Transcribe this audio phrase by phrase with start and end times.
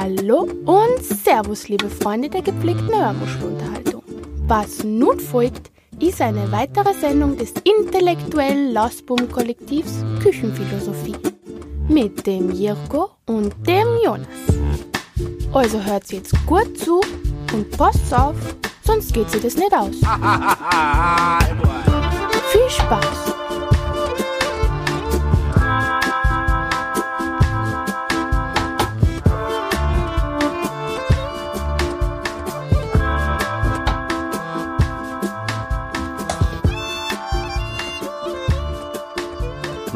[0.00, 4.04] Hallo und Servus, liebe Freunde der gepflegten Hörmuschelunterhaltung.
[4.46, 11.16] Was nun folgt, ist eine weitere Sendung des intellektuellen Lausbum-Kollektivs Küchenphilosophie
[11.88, 14.28] mit dem Jirko und dem Jonas.
[15.52, 17.00] Also hört jetzt gut zu
[17.52, 18.36] und passt auf,
[18.84, 19.96] sonst geht sie das nicht aus.
[22.52, 23.27] Viel Spaß!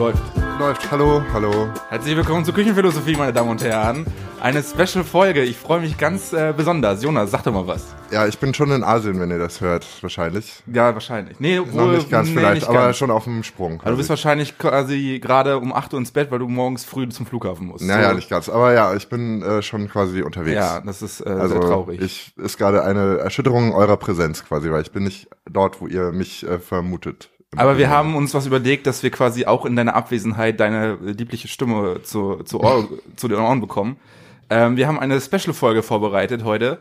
[0.03, 0.23] Läuft.
[0.59, 0.91] Läuft.
[0.91, 1.69] Hallo, hallo.
[1.89, 4.05] Herzlich willkommen zur Küchenphilosophie, meine Damen und Herren.
[4.41, 5.45] Eine Special-Folge.
[5.45, 7.05] Ich freue mich ganz äh, besonders.
[7.05, 7.95] Jonas, sag doch mal was.
[8.11, 10.61] Ja, ich bin schon in Asien, wenn ihr das hört, wahrscheinlich.
[10.67, 11.39] Ja, wahrscheinlich.
[11.39, 12.97] Nee, Noch wohl- nicht ganz nee, vielleicht, nicht aber ganz.
[12.97, 13.79] schon auf dem Sprung.
[13.79, 17.09] Also du bist wahrscheinlich quasi gerade um 8 Uhr ins Bett, weil du morgens früh
[17.09, 17.85] zum Flughafen musst.
[17.85, 18.17] naja, So.
[18.17, 18.49] nicht ganz.
[18.49, 20.57] Aber ja, ich bin äh, schon quasi unterwegs.
[20.57, 22.01] Ja, das ist äh, also sehr traurig.
[22.03, 26.11] ich ist gerade eine Erschütterung eurer Präsenz quasi, weil ich bin nicht dort, wo ihr
[26.11, 27.31] mich äh, vermutet.
[27.57, 31.49] Aber wir haben uns was überlegt, dass wir quasi auch in deiner Abwesenheit deine liebliche
[31.49, 33.99] Stimme zu, zu, Ohr, zu den Ohren bekommen.
[34.49, 36.81] Ähm, wir haben eine Special-Folge vorbereitet heute.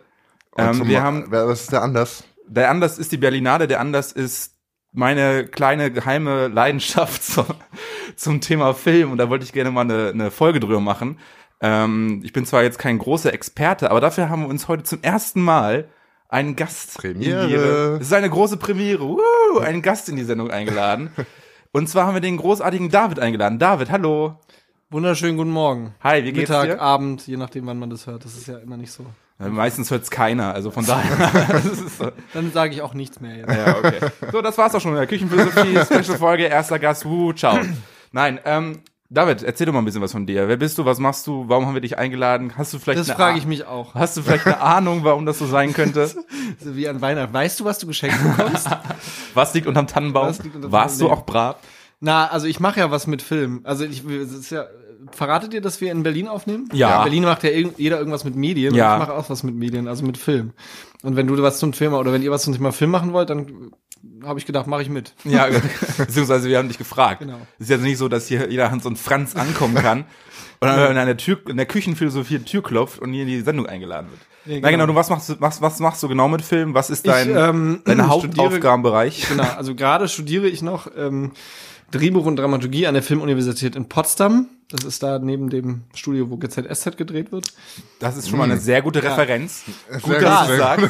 [0.57, 2.23] Ähm, wir haben was ist der Anlass?
[2.47, 4.55] Der Anlass ist die Berlinade, der Anlass ist
[4.93, 7.45] meine kleine geheime Leidenschaft zu,
[8.15, 11.19] zum Thema Film und da wollte ich gerne mal eine, eine Folge drüber machen.
[11.61, 15.01] Ähm, ich bin zwar jetzt kein großer Experte, aber dafür haben wir uns heute zum
[15.01, 15.87] ersten Mal
[16.31, 17.95] einen Gast Premiere.
[17.95, 21.11] in es ist eine große Premiere, Woo, einen Gast in die Sendung eingeladen.
[21.73, 23.59] Und zwar haben wir den großartigen David eingeladen.
[23.59, 24.39] David, hallo.
[24.89, 25.93] Wunderschönen guten Morgen.
[26.03, 26.81] Hi, wie geht's Mittag, dir?
[26.81, 28.25] Abend, je nachdem, wann man das hört.
[28.25, 29.05] Das ist ja immer nicht so.
[29.39, 31.47] Ja, Meistens hört's keiner, also von daher.
[31.49, 32.11] das ist so.
[32.33, 33.49] Dann sage ich auch nichts mehr jetzt.
[33.53, 33.99] Ja, okay.
[34.31, 34.95] So, das war's auch schon.
[35.07, 37.59] Küchenphilosophie, Special Folge, erster Gast, wuh, ciao.
[38.11, 38.79] Nein, ähm,
[39.13, 40.47] David, erzähl doch mal ein bisschen was von dir.
[40.47, 40.85] Wer bist du?
[40.85, 41.43] Was machst du?
[41.49, 42.53] Warum haben wir dich eingeladen?
[42.57, 43.93] Hast du vielleicht Das frage ich mich auch.
[43.93, 46.07] Hast du vielleicht eine Ahnung, warum das so sein könnte?
[46.07, 47.33] So wie an Weihnachten.
[47.33, 48.69] Weißt du, was du geschenkt bekommst?
[49.33, 50.27] Was liegt unterm Tannenbaum?
[50.29, 51.23] Was liegt unterm Warst du Tannenbaum?
[51.23, 51.55] auch brav?
[51.99, 53.61] Na, also ich mache ja was mit Film.
[53.63, 54.65] Also ich, es ist ja,
[55.11, 56.67] verratet ihr, dass wir in Berlin aufnehmen?
[56.73, 56.97] Ja.
[56.99, 58.73] In Berlin macht ja irg- jeder irgendwas mit Medien.
[58.73, 58.95] Ja.
[58.95, 60.53] Und ich mache auch was mit Medien, also mit Film.
[61.03, 63.29] Und wenn du was zum Thema oder wenn ihr was zum Thema Film machen wollt,
[63.29, 63.71] dann
[64.23, 65.13] habe ich gedacht, mache ich mit.
[65.23, 65.47] Ja,
[65.97, 67.19] beziehungsweise wir haben dich gefragt.
[67.19, 67.37] Genau.
[67.59, 69.99] Es ist jetzt nicht so, dass hier jeder Hans und Franz ankommen kann
[70.59, 73.41] und dann in der Tür, in der Küchenphilosophie die Tür klopft und hier in die
[73.41, 74.21] Sendung eingeladen wird.
[74.45, 74.93] Ja, Na genau, genau.
[74.93, 76.73] du was machst du, was, was machst du genau mit Film?
[76.73, 79.27] Was ist dein, Ich, ähm, dein studiere- Hauptaufgabenbereich?
[79.29, 81.31] Genau, also gerade studiere ich noch ähm,
[81.91, 84.47] Drehbuch und Dramaturgie an der Filmuniversität in Potsdam.
[84.69, 87.51] Das ist da neben dem Studio, wo GZSZ gedreht wird.
[87.99, 89.63] Das ist schon mal eine sehr gute Referenz.
[89.91, 90.15] Dass gut.
[90.15, 90.89] du sagst.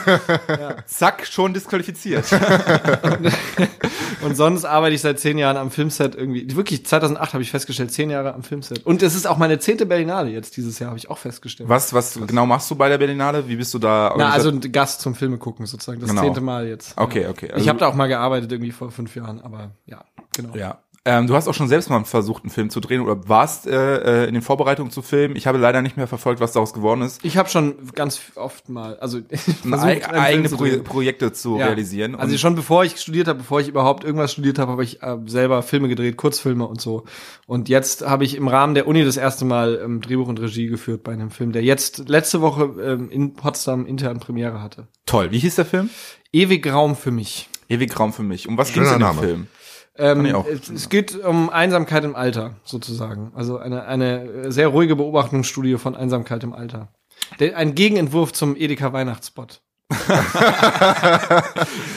[0.86, 2.26] Zack, schon disqualifiziert.
[4.22, 6.56] Und sonst arbeite ich seit zehn Jahren am Filmset irgendwie.
[6.56, 8.86] Wirklich, 2008 habe ich festgestellt, zehn Jahre am Filmset.
[8.86, 11.68] Und es ist auch meine zehnte Berlinale jetzt dieses Jahr, habe ich auch festgestellt.
[11.68, 13.48] Was, was genau machst du bei der Berlinale?
[13.48, 14.14] Wie bist du da?
[14.16, 16.00] Na, also ein Gast zum Filme gucken sozusagen.
[16.00, 16.22] Das Genau.
[16.22, 16.94] zehnte Mal jetzt.
[16.98, 17.50] Okay, okay.
[17.50, 20.04] Also- ich habe da auch mal gearbeitet irgendwie vor fünf Jahren, aber ja,
[20.36, 20.56] genau.
[20.56, 20.78] ja.
[21.04, 24.24] Ähm, du hast auch schon selbst mal versucht, einen Film zu drehen oder warst äh,
[24.26, 25.36] äh, in den Vorbereitungen zu filmen.
[25.36, 27.26] Ich habe leider nicht mehr verfolgt, was daraus geworden ist.
[27.26, 30.66] Ich habe schon ganz oft mal, also versucht, Eig einen eigene zu Pro.
[30.84, 31.66] Projekte zu Ja.
[31.66, 32.14] realisieren.
[32.14, 35.18] Also schon bevor ich studiert habe, bevor ich überhaupt irgendwas studiert habe, habe ich äh,
[35.26, 37.06] selber Filme gedreht, Kurzfilme und so.
[37.48, 40.68] Und jetzt habe ich im Rahmen der Uni das erste Mal ähm, Drehbuch und Regie
[40.68, 44.88] geführt bei einem Film, der jetzt letzte Woche ähm, in Potsdam intern Premiere hatte.
[45.08, 45.32] toll.
[45.32, 45.90] Wie hieß der Film?
[46.32, 47.50] Ewig Raum für mich.
[47.70, 48.48] Ewig Raum für mich.
[48.48, 49.22] Um was Schöner ging's in dem Name.
[49.28, 49.48] Film?
[50.02, 50.46] Ähm, ich auch.
[50.48, 53.32] es, es geht um Einsamkeit im Alter, sozusagen.
[53.36, 56.90] Also eine, eine sehr ruhige Beobachtungsstudie von Einsamkeit im Alter.
[57.40, 59.62] Der, ein Gegenentwurf zum Edeka Weihnachtsspot.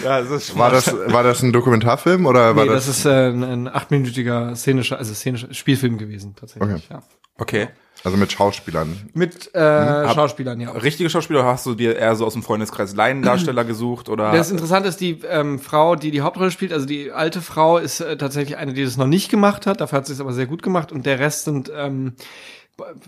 [0.05, 2.87] Ja, das ist War das, war das ein Dokumentarfilm oder war Nee, das?
[2.87, 6.71] das ist äh, ein, ein achtminütiger szenischer, also szenischer Spielfilm gewesen, tatsächlich.
[6.71, 6.83] Okay.
[6.91, 7.03] Ja.
[7.39, 7.69] Okay.
[8.05, 9.11] also mit Schauspielern.
[9.15, 10.71] Mit äh, Schauspielern, ja.
[10.73, 14.33] Richtige Schauspieler oder hast du dir eher so aus dem Freundeskreis Laiendarsteller gesucht oder?
[14.33, 18.01] Das Interessante ist, die ähm, Frau, die die Hauptrolle spielt, also die alte Frau, ist
[18.01, 19.81] äh, tatsächlich eine, die das noch nicht gemacht hat.
[19.81, 20.93] Dafür hat sie es aber sehr gut gemacht.
[20.93, 22.15] Und der Rest sind ähm,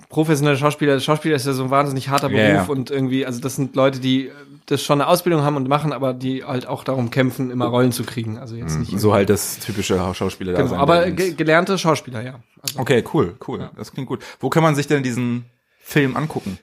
[0.08, 0.98] professionelle Schauspieler.
[1.00, 2.72] Schauspieler ist ja so ein wahnsinnig harter Ja, Beruf ja.
[2.72, 4.32] und irgendwie, also das sind Leute, die äh,
[4.66, 7.92] das schon eine Ausbildung haben und machen, aber die halt auch darum kämpfen, immer Rollen
[7.92, 8.38] zu kriegen.
[8.38, 8.98] Also jetzt nicht.
[8.98, 10.78] so halt das typische Schauspieler da Genau, sein.
[10.80, 12.40] aber ge gelernte Schauspieler, ja.
[12.62, 13.70] Also, Okay, cool, cool.
[13.76, 14.24] Das klingt gut.
[14.40, 15.44] Wo kann man sich denn diesen
[15.80, 16.58] Film angucken?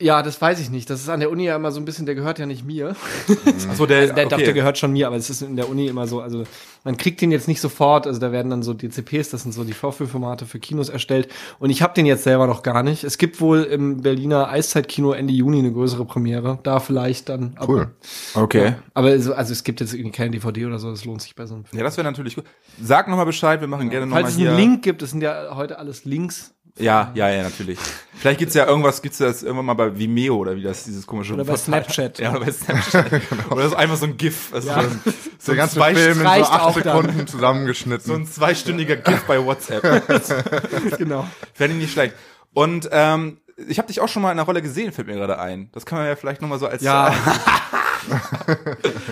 [0.00, 0.88] Ja, das weiß ich nicht.
[0.88, 2.96] Das ist an der Uni ja immer so ein bisschen, der gehört ja nicht mir.
[3.68, 4.44] Achso, der, Der, doch, okay.
[4.44, 6.44] der gehört schon mir, aber es ist in der Uni immer so, also
[6.84, 9.64] man kriegt den jetzt nicht sofort, also da werden dann so DCPs, das sind so
[9.64, 13.04] die Vorführformate für Kinos erstellt und ich habe den jetzt selber noch gar nicht.
[13.04, 17.52] Es gibt wohl im Berliner Eiszeitkino Ende Juni eine größere Premiere, da vielleicht dann.
[17.56, 17.90] Aber, Cool.
[18.34, 18.64] Okay.
[18.64, 21.34] Ja, aber so, also es gibt jetzt irgendwie keine DVD oder so, das lohnt sich
[21.36, 21.78] bei so einem Film.
[21.78, 22.44] Ja, das wäre natürlich gut.
[22.82, 24.48] Sag nochmal Bescheid, wir machen gerne nochmal Falls es hier.
[24.50, 27.78] einen Link gibt, das sind ja heute alles Links Ja, ja, ja, natürlich.
[28.14, 31.32] Vielleicht gibt's ja irgendwas, gibt's das irgendwann mal bei Vimeo oder wie das dieses komische
[31.34, 32.18] Oder bei Snapchat.
[32.18, 33.06] Ja, oder bei Snapchat.
[33.50, 34.52] Oder so einfach so ein GIF.
[34.52, 34.82] Also Ja.
[34.82, 35.10] so ein, so
[35.46, 36.82] Der ein, ganze zwei, Film in so acht auch dann.
[36.82, 38.06] Sekunden zusammengeschnitten.
[38.06, 39.82] so ein zweistündiger GIF bei WhatsApp.
[40.98, 41.26] genau.
[41.54, 42.14] Fände ich nicht schlecht.
[42.52, 43.38] Und ähm,
[43.68, 45.70] ich habe dich auch schon mal in einer Rolle gesehen, fällt mir gerade ein.
[45.72, 47.14] Das kann man ja vielleicht noch mal so als Ja.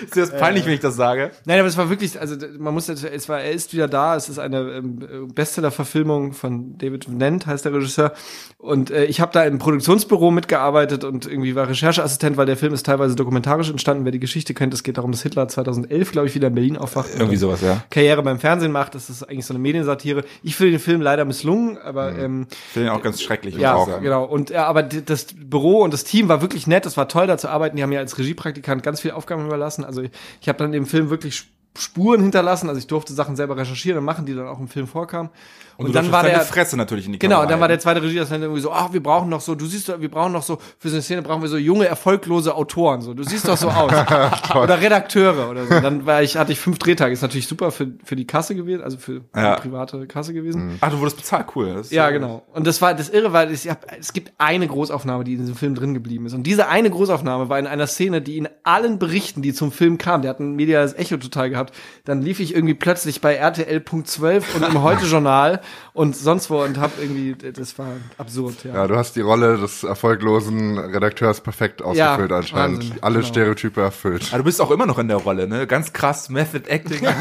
[0.02, 1.30] ist das peinlich, wenn ich das sage?
[1.44, 4.16] Nein, aber es war wirklich, also man muss es war, er ist wieder da.
[4.16, 8.12] Es ist eine ähm, Bestseller-Verfilmung von David Nent, heißt der Regisseur.
[8.58, 12.74] Und äh, ich habe da im Produktionsbüro mitgearbeitet und irgendwie war Rechercheassistent, weil der Film
[12.74, 14.04] ist teilweise dokumentarisch entstanden.
[14.04, 16.76] Wer die Geschichte kennt, es geht darum, dass Hitler 2011, glaube ich, wieder in Berlin
[16.76, 17.10] aufwacht.
[17.16, 17.82] Irgendwie sowas, ja.
[17.90, 18.94] Karriere beim Fernsehen macht.
[18.94, 20.24] Das ist eigentlich so eine Mediensatire.
[20.42, 23.84] Ich finde den Film leider misslungen, aber ähm, Ich finde den auch ganz schrecklich, ja,
[24.00, 24.24] genau.
[24.24, 26.86] Und ja, aber d- das Büro und das Team war wirklich nett.
[26.86, 27.76] Es war toll, da zu arbeiten.
[27.76, 29.84] Die haben mir als Regiepraktikant ganz viele Aufgaben überlassen.
[29.84, 30.10] Also ich,
[30.40, 32.68] ich habe dann im Film wirklich Spuren hinterlassen.
[32.68, 35.30] Also ich durfte Sachen selber recherchieren und machen, die dann auch im Film vorkamen.
[35.76, 37.78] Und, du dann war der Fresse natürlich in die Genau, Kamera und dann war der
[37.78, 40.42] zweite Regieassistent irgendwie so, ach, wir brauchen noch so, du siehst doch, wir brauchen noch
[40.42, 43.56] so, für so eine Szene brauchen wir so junge, erfolglose Autoren, so, du siehst doch
[43.56, 43.92] so aus.
[44.56, 45.78] oder Redakteure oder so.
[45.78, 48.82] Dann war ich, hatte ich fünf Drehtage, ist natürlich super für, für die Kasse gewesen,
[48.82, 49.54] also für Ja.
[49.54, 50.78] die private Kasse gewesen.
[50.80, 51.80] Ach, du wurdest bezahlt, cool.
[51.90, 52.42] Ja, genau.
[52.52, 53.64] Und das war das Irre, weil es,
[54.00, 56.34] es gibt eine Großaufnahme, die in diesem Film drin geblieben ist.
[56.34, 59.96] Und diese eine Großaufnahme war in einer Szene, die in allen Berichten, die zum Film
[59.96, 61.67] kamen, der hat ein mediales Echo total gehabt.
[62.04, 65.60] Dann lief ich irgendwie plötzlich bei RTL.12 und im Heute-Journal
[65.92, 67.88] und sonst wo und hab irgendwie, das war
[68.18, 68.74] absurd, ja.
[68.74, 72.78] Ja, du hast die Rolle des erfolglosen Redakteurs perfekt ausgefüllt Ja, anscheinend.
[72.84, 73.26] Wahnsinn, Alle genau.
[73.28, 74.26] Stereotype erfüllt.
[74.30, 75.66] Aber du bist auch immer noch in der Rolle, ne?
[75.66, 77.06] Ganz krass Method Acting.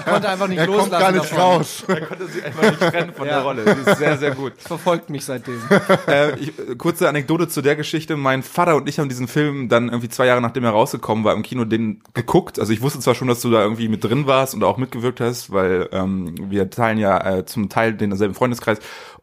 [0.00, 0.90] Ich konnte einfach nicht Er loslassen.
[0.90, 1.38] kommt gar nicht davon.
[1.38, 1.84] raus.
[1.86, 3.34] da konnte sie einfach nicht trennen von Ja.
[3.34, 3.64] der Rolle.
[3.64, 4.52] Die ist sehr, sehr gut.
[4.58, 5.60] Verfolgt mich seitdem.
[6.06, 8.16] äh, ich, äh, kurze Anekdote zu der Geschichte.
[8.16, 11.34] Mein Vater und ich haben diesen Film dann irgendwie zwei Jahre nachdem er rausgekommen war
[11.34, 12.58] im Kino den geguckt.
[12.58, 15.20] Also ich wusste zwar schon, dass du da irgendwie mit drin warst und auch mitgewirkt
[15.20, 18.78] hast, weil ähm, wir teilen ja äh, zum Teil denselben Freundeskreis.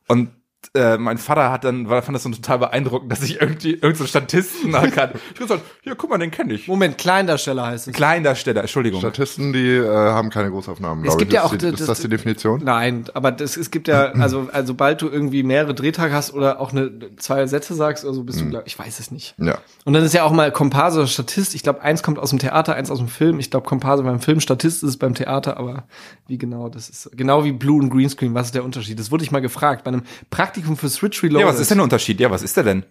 [0.07, 0.30] Und
[0.74, 4.07] äh, mein Vater hat dann, war, fand das so total beeindruckend, dass ich irgendwie irgendeinen
[4.07, 5.13] Statisten erkannt.
[5.33, 6.68] Ich hab gesagt, hier, guck mal, den kenne ich.
[6.68, 7.94] Moment, Kleindarsteller heißt es.
[7.95, 9.00] Kleindarsteller, Entschuldigung.
[9.00, 11.36] Statisten, die äh, haben keine Großaufnahmen, Es glaube gibt ich.
[11.36, 12.62] ja Ist auch die, das- ist das die Definition?
[12.63, 16.60] Nein, aber das, es gibt ja, also, also sobald du irgendwie mehrere Drehtage hast oder
[16.60, 19.36] auch eine, zwei Sätze sagst oder so, bist du, glaub, ich weiß es nicht.
[19.38, 19.60] Ja.
[19.86, 21.56] Und dann ist ja auch mal Komparse oder Statist.
[21.56, 23.39] Ich glaube, eins kommt aus dem Theater, eins aus dem Film.
[23.39, 25.83] Ich glaube, Komparse beim Film, Statist ist es beim Theater, aber
[26.27, 28.33] wie genau, das ist genau wie Blue und Greenscreen.
[28.33, 29.00] Was ist der Unterschied?
[29.00, 30.03] Das wurde ich mal gefragt bei einem
[30.47, 31.45] Praktikum für Switch Reloaded.
[31.47, 32.19] Ja, was ist denn der Unterschied?
[32.19, 32.83] Ja, was ist der denn?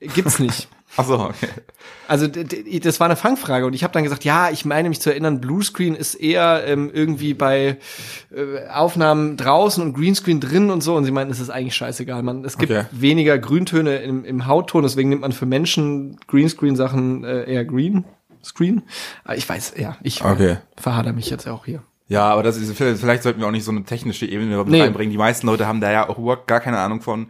[0.00, 0.68] Gibt's nicht.
[0.96, 1.48] Ach so, okay.
[2.06, 5.10] Also das war eine Fangfrage und ich habe dann gesagt, ja, ich meine mich zu
[5.10, 7.78] erinnern, Bluescreen ist eher ähm, irgendwie bei
[8.34, 12.22] äh, Aufnahmen draußen und Greenscreen drin und so und sie meinten, es ist eigentlich scheißegal.
[12.22, 12.84] Man, es gibt Okay.
[12.92, 18.04] weniger Grüntöne im, im Hautton, deswegen nimmt man für Menschen Greenscreen-Sachen äh, eher Green
[18.44, 18.82] Screen.
[19.34, 20.58] Ich weiß, ja, ich Okay.
[20.76, 21.82] verhader mich jetzt auch hier.
[22.06, 24.82] Ja, aber das ist, vielleicht sollten wir auch nicht so eine technische Ebene mit Nee.
[24.82, 25.10] reinbringen.
[25.10, 27.28] Die meisten Leute haben da ja auch überhaupt gar keine Ahnung von.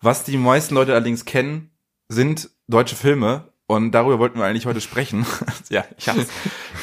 [0.00, 1.70] Was die meisten Leute allerdings kennen,
[2.08, 3.48] sind deutsche Filme.
[3.68, 5.26] Und darüber wollten wir eigentlich heute sprechen.
[5.70, 6.26] ja, ich hab's.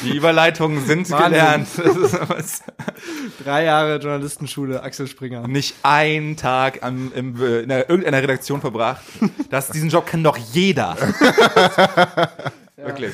[0.02, 1.66] Die Überleitungen sind gelernt.
[3.44, 5.48] Drei Jahre Journalistenschule, Axel Springer.
[5.48, 9.02] nicht einen Tag am, im, äh, in einer, irgendeiner Redaktion verbracht.
[9.48, 10.96] Das, diesen Job kann doch jeder.
[12.76, 13.12] Wirklich.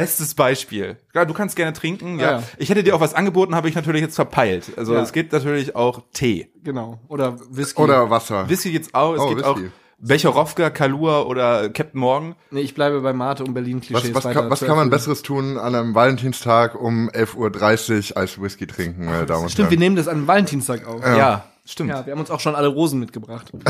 [0.00, 0.96] Bestes Beispiel.
[1.12, 2.18] Klar, du kannst gerne trinken.
[2.20, 2.28] Ja.
[2.28, 2.42] Ah, ja.
[2.58, 4.66] Ich hätte dir auch was angeboten, habe ich natürlich jetzt verpeilt.
[4.76, 5.02] Also Ja.
[5.02, 6.50] es gibt natürlich auch Tee.
[6.62, 6.98] Genau.
[7.08, 7.82] Oder Whisky.
[7.82, 8.48] Oder Wasser.
[8.48, 9.14] Whisky jetzt auch.
[9.14, 9.66] Es Oh, gibt Whisky.
[9.66, 12.36] auch Becherowka, Kalua oder Captain Morgan.
[12.52, 14.10] nee, ich bleibe bei Mate und Berlin-Klischees.
[14.10, 14.90] Was, was, weiter kann, was kann man.
[14.90, 19.70] Besseres tun an einem Valentinstag um 11.30 Uhr als Whisky trinken, meine Damen und Stimmt,
[19.70, 19.80] wir Herren?
[19.80, 21.02] nehmen das an Valentinstag auf.
[21.04, 21.90] Ja, stimmt.
[21.90, 23.50] Ja, wir haben uns auch schon alle Rosen mitgebracht.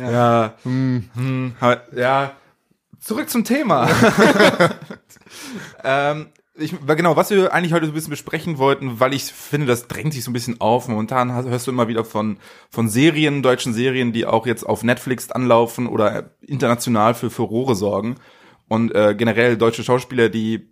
[0.00, 0.54] Ja.
[0.62, 2.32] Hm, aber- ja.
[3.02, 3.88] Zurück zum Thema.
[5.84, 9.66] ähm, ich, genau, was wir eigentlich heute so ein bisschen besprechen wollten, weil ich finde,
[9.66, 10.86] das drängt sich so ein bisschen auf.
[10.86, 12.38] Momentan hörst du immer wieder von,
[12.70, 18.16] von Serien, deutschen Serien, die auch jetzt auf Netflix anlaufen oder international für Furore sorgen.
[18.68, 20.68] Und äh, generell deutsche Schauspieler, die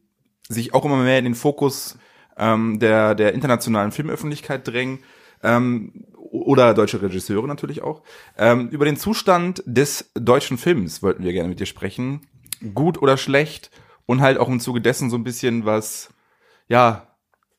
[0.49, 1.99] sich auch immer mehr in den Fokus
[2.39, 5.01] ähm, der, der internationalen Filmöffentlichkeit drängen.
[5.43, 8.03] Ähm, oder deutsche Regisseure natürlich auch.
[8.39, 12.27] Ähm, über den Zustand des deutschen Films wollten wir gerne mit dir sprechen.
[12.75, 13.71] Gut oder schlecht
[14.07, 16.13] und halt auch im Zuge dessen so ein bisschen was,
[16.69, 17.07] ja,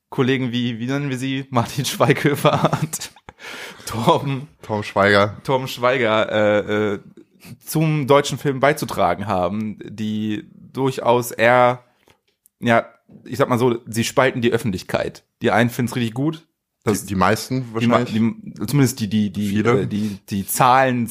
[0.09, 1.47] Kollegen wie, wie nennen wir sie?
[1.49, 3.11] Martin Schweighöfer und
[3.85, 5.37] Torben, Tom Schweiger.
[5.43, 6.99] Torben Schweiger äh, äh,
[7.65, 11.83] zum deutschen Film beizutragen haben, die durchaus eher,
[12.59, 12.85] ja,
[13.25, 15.23] ich sag mal so, sie spalten die Öffentlichkeit.
[15.41, 16.47] Die einen finden es richtig gut,
[16.87, 18.53] Die, die meisten die, ma- wahrscheinlich.
[18.55, 19.81] die, zumindest die, die, die, Viele.
[19.81, 21.09] äh, die, die Zahlen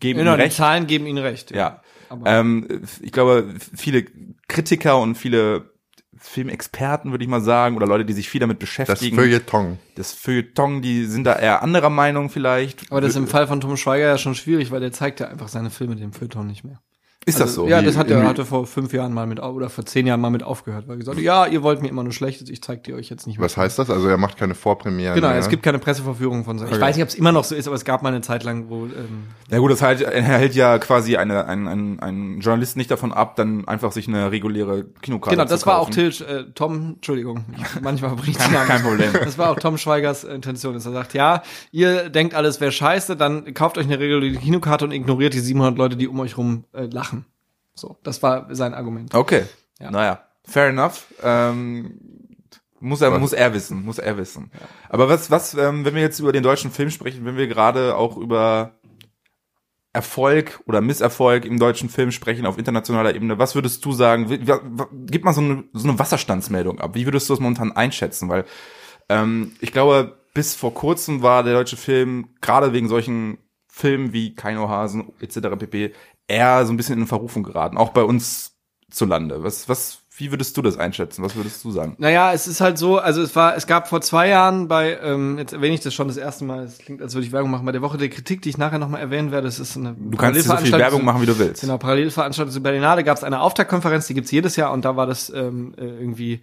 [0.00, 0.56] geben Genau, die recht.
[0.56, 1.50] Zahlen geben ihnen recht.
[1.50, 1.80] Ja.
[2.10, 4.04] Aber- Ähm, ich glaube, viele
[4.48, 5.70] Kritiker und viele
[6.18, 9.16] Filmexperten, würde ich mal sagen, oder Leute, die sich viel damit Das beschäftigen.
[9.16, 9.78] Feuilleton.
[9.96, 12.90] das Feuilleton, die sind da eher anderer Meinung vielleicht.
[12.92, 15.28] Aber das ist im Fall von Tom Schweiger ja schon schwierig, weil der zeigt ja
[15.28, 16.80] einfach seine Filme dem Feuilleton nicht mehr.
[17.26, 17.62] Ist das so?
[17.62, 20.20] Also, Ja, das hat er hatte vor fünf Jahren mal mit oder vor zehn Jahren
[20.20, 22.62] mal mit aufgehört, weil er gesagt hat, ja, ihr wollt mir immer nur Schlechtes, ich
[22.62, 23.44] zeig dir euch jetzt nicht mehr.
[23.44, 23.90] Was heißt das?
[23.90, 25.14] Also er macht keine Vorpremiere.
[25.14, 25.38] Genau, mehr.
[25.38, 26.68] es gibt keine Presseverführung von seinem.
[26.68, 26.82] Ich Okay.
[26.82, 28.68] weiß nicht, ob es immer noch so ist, aber es gab mal eine Zeit lang,
[28.68, 32.76] wo ähm, Ja gut, das halt, er hält ja quasi eine, ein, ein, ein Journalist
[32.76, 35.92] nicht davon ab, dann einfach sich eine reguläre Kinokarte Genau, zu das war auch kaufen.
[36.12, 37.44] Till, äh, Tom, Entschuldigung,
[37.82, 39.10] manchmal bringt Kein- kein Problem.
[39.12, 42.72] Das war auch Tom Schweigers äh, Intention, dass er sagt, ja, ihr denkt alles wäre
[42.72, 46.36] scheiße, dann kauft euch eine reguläre Kinokarte und ignoriert die 700 Leute, die um euch
[46.36, 47.11] rum äh, lachen.
[47.74, 49.14] So, das war sein Argument.
[49.14, 49.44] Okay.
[49.78, 49.90] Ja.
[49.90, 51.06] Naja, fair enough.
[51.22, 51.98] Ähm,
[52.80, 54.50] muss er, muss er wissen, muss er wissen.
[54.88, 57.94] Aber was, was, ähm, wenn wir jetzt über den deutschen Film sprechen, wenn wir gerade
[57.94, 58.74] auch über
[59.92, 64.26] Erfolg oder Misserfolg im deutschen Film sprechen auf internationaler Ebene, was würdest du sagen?
[65.06, 66.94] Gib mal so eine, so eine Wasserstandsmeldung ab.
[66.94, 68.28] Wie würdest du das momentan einschätzen?
[68.28, 68.46] Weil
[69.08, 73.38] ähm, ich glaube, bis vor kurzem war der deutsche Film gerade wegen solchen
[73.68, 75.56] Filmen wie Keinohasen etc.
[75.58, 75.92] pp.
[76.32, 78.52] Eher so ein bisschen in Verrufung geraten, auch bei uns
[78.90, 79.42] zu Lande.
[79.42, 81.22] Was, was, wie würdest du das einschätzen?
[81.22, 81.94] Was würdest du sagen?
[81.98, 85.38] Naja, es ist halt so, also es war, es gab vor zwei Jahren bei, ähm,
[85.38, 87.64] jetzt erwähne ich das schon das erste Mal, es klingt, als würde ich Werbung machen,
[87.64, 90.16] bei der Woche der Kritik, die ich nachher nochmal erwähnen werde, das ist eine Du
[90.16, 91.62] kannst so viel Werbung machen, wie du willst.
[91.62, 95.06] Genau, Parallelveranstaltung zu Berlinale gab es eine Auftaktkonferenz, die gibt's jedes Jahr und da war
[95.06, 96.40] das ähm, äh, irgendwie,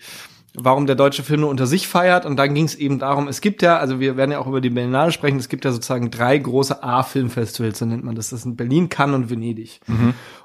[0.56, 3.42] warum der deutsche Film nur unter sich feiert und dann ging es eben darum, es
[3.42, 6.12] gibt ja, also wir werden ja auch über die Berlinale sprechen, es gibt ja sozusagen
[6.12, 8.30] drei große A-Filmfestivals, so nennt man das.
[8.30, 9.80] Das sind Berlin, Cannes und Venedig.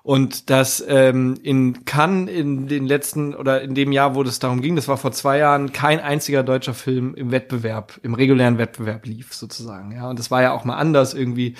[0.03, 4.61] Und das ähm, in Cannes in den letzten oder in dem Jahr, wo das darum
[4.61, 9.07] ging, das war vor zwei Jahren, kein einziger deutscher Film im Wettbewerb, im regulären Wettbewerb
[9.07, 9.93] lief sozusagen.
[9.93, 11.55] Ja, und das war ja auch mal anders irgendwie.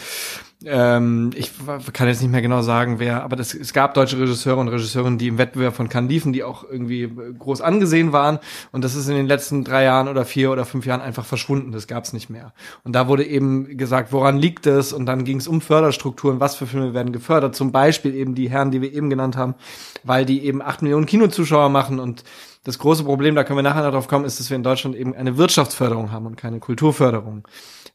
[0.67, 1.53] Ähm, ich
[1.93, 5.19] kann jetzt nicht mehr genau sagen, wer, aber das, es gab deutsche Regisseure und Regisseurinnen,
[5.19, 8.39] die im Wettbewerb von Cannes liefen, die auch irgendwie äh, groß angesehen waren.
[8.73, 11.73] Und das ist in den letzten drei Jahren oder vier oder fünf Jahren einfach verschwunden.
[11.73, 12.53] Das gab es nicht mehr.
[12.83, 14.93] Und da wurde eben gesagt, woran liegt es?
[14.93, 17.55] Und dann ging es um Förderstrukturen, was für Filme werden gefördert.
[17.55, 19.55] Zum Beispiel eben die Herren, die wir eben genannt haben,
[20.03, 22.25] weil die eben acht Millionen Kinozuschauer machen und
[22.65, 24.97] das große Problem, da können wir nachher noch drauf kommen, ist, dass wir in Deutschland
[24.97, 27.47] eben eine Wirtschaftsförderung haben und keine Kulturförderung,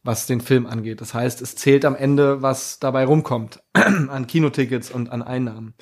[0.03, 1.01] was den Film angeht.
[1.01, 5.73] Das heißt, es zählt am Ende, was dabei rumkommt an Kinotickets und an Einnahmen.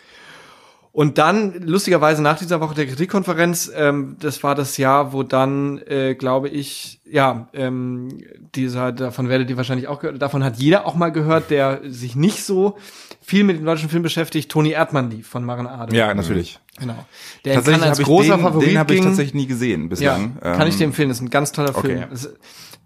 [0.97, 5.77] Und dann, lustigerweise, nach dieser Woche der Kritikkonferenz, ähm, das war das Jahr, wo dann,
[5.85, 8.17] äh, glaube ich, ja, ähm,
[8.55, 12.15] dieser, davon werdet ihr wahrscheinlich auch gehört, davon hat jeder auch mal gehört, der sich
[12.15, 12.77] nicht so
[13.21, 15.95] viel mit dem deutschen Film beschäftigt, Toni Erdmann lief von Maren Ade.
[15.95, 16.57] Ja, natürlich.
[16.79, 17.05] Genau.
[17.45, 20.39] Der Tatsächlich Cannes als großer den, Favorit den habe ich tatsächlich nie gesehen Ja, bislang.
[20.41, 21.09] kann ich dir Ähm, empfehlen.
[21.09, 22.05] Das ist ein ganz toller Film.
[22.11, 22.27] okay.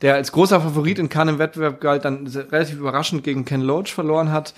[0.01, 3.87] Der als großer Favorit in Cannes im Wettbewerb galt, dann relativ überraschend gegen Ken Loach
[3.93, 4.53] verloren hat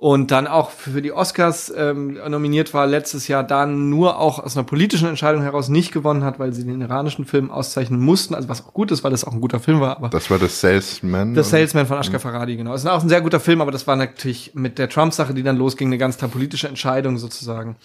[0.00, 4.56] und dann auch für die Oscars ähm, nominiert war letztes Jahr, dann nur auch aus
[4.56, 8.34] einer politischen Entscheidung heraus nicht gewonnen hat, weil sie den iranischen Film auszeichnen mussten.
[8.34, 9.98] Also was auch gut ist, weil das auch ein guter Film war.
[9.98, 11.34] Aber Das war das Salesman.
[11.34, 12.72] The Salesman von Ashka Faradi, genau.
[12.72, 15.58] Ist auch ein sehr guter Film, aber das war natürlich mit der Trump-Sache, die dann
[15.58, 17.76] losging, eine ganz politische Entscheidung sozusagen.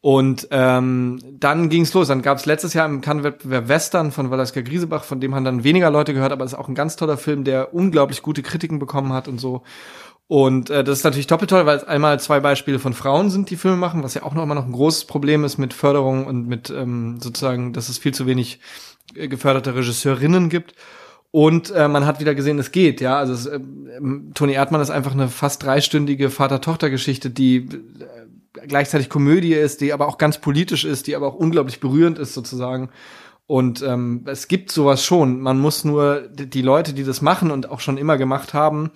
[0.00, 2.06] Und ähm, dann ging es los.
[2.06, 5.64] Dann gab es letztes Jahr im Cannes-Wettbewerb Western von Valeska Griesebach, von dem haben dann
[5.64, 8.78] weniger Leute gehört, aber es ist auch ein ganz toller Film, der unglaublich gute Kritiken
[8.78, 9.64] bekommen hat und so.
[10.28, 13.50] Und äh, das ist natürlich doppelt toll, weil es einmal zwei Beispiele von Frauen sind,
[13.50, 16.26] die Filme machen, was ja auch noch immer noch ein großes Problem ist mit Förderung
[16.26, 18.58] und mit ähm, sozusagen, dass es viel zu wenig
[19.14, 20.74] äh, geförderte Regisseurinnen gibt.
[21.30, 23.18] Und äh, man hat wieder gesehen, es geht, ja.
[23.18, 29.54] Also es, ähm, Toni Erdmann ist einfach eine fast dreistündige Vater-Tochter-Geschichte, die äh, gleichzeitig Komödie
[29.54, 32.90] ist, die aber auch ganz politisch ist, die aber auch unglaublich berührend ist sozusagen.
[33.46, 35.40] Und ähm, es gibt sowas schon.
[35.40, 38.90] Man muss nur die Leute, die das machen und auch schon immer gemacht haben,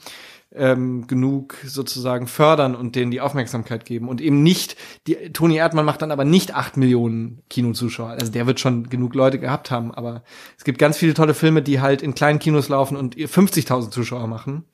[0.55, 4.77] ähm, genug sozusagen fördern und denen die Aufmerksamkeit geben und eben nicht,
[5.07, 8.11] die, Toni Erdmann macht dann aber nicht acht Millionen Kinozuschauer.
[8.11, 10.23] Also der wird schon genug Leute gehabt haben, aber
[10.59, 14.27] es gibt ganz viele tolle Filme, die halt in kleinen Kinos laufen und 50.000 Zuschauer
[14.27, 14.65] machen.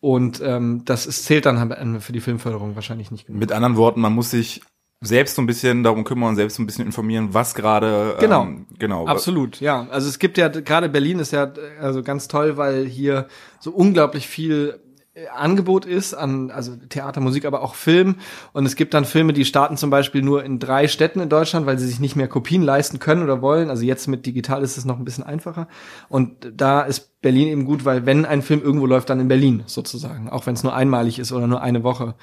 [0.00, 3.38] Und ähm, das ist, zählt dann für die Filmförderung wahrscheinlich nicht genug.
[3.38, 4.62] Mit anderen Worten, man muss sich
[5.02, 8.44] selbst so ein bisschen darum kümmern und selbst so ein bisschen informieren, was gerade Genau.
[8.44, 9.86] ähm, genau Absolut, ja.
[9.90, 13.26] Also es gibt ja, gerade Berlin ist ja also ganz toll, weil hier
[13.60, 14.91] so unglaublich viel äh,
[15.34, 18.16] Angebot ist an, also Theater, Musik, aber auch Film.
[18.54, 21.66] Und es gibt dann Filme, die starten zum Beispiel nur in drei Städten in Deutschland,
[21.66, 23.68] weil sie sich nicht mehr Kopien leisten können oder wollen.
[23.68, 25.68] Also jetzt mit digital ist es noch ein bisschen einfacher.
[26.08, 29.64] Und da ist Berlin eben gut, weil wenn ein Film irgendwo läuft, dann in Berlin
[29.66, 30.30] sozusagen.
[30.30, 32.14] Auch wenn es nur einmalig ist oder nur eine Woche.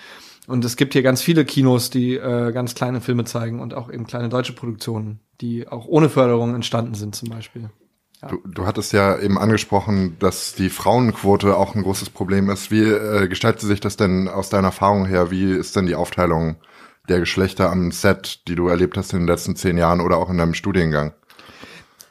[0.48, 3.91] Und es gibt hier ganz viele Kinos, die äh, ganz kleine Filme zeigen und auch
[3.91, 7.69] eben kleine deutsche Produktionen, die auch ohne Förderung entstanden sind zum Beispiel.
[8.27, 12.69] Du, du hattest ja eben angesprochen, dass die Frauenquote auch ein großes Problem ist.
[12.69, 15.31] Wie äh, gestaltet sich das denn aus deiner Erfahrung her?
[15.31, 16.57] Wie ist denn die Aufteilung
[17.07, 20.29] der Geschlechter am Set, die du erlebt hast in den letzten zehn Jahren oder auch
[20.29, 21.13] in deinem Studiengang?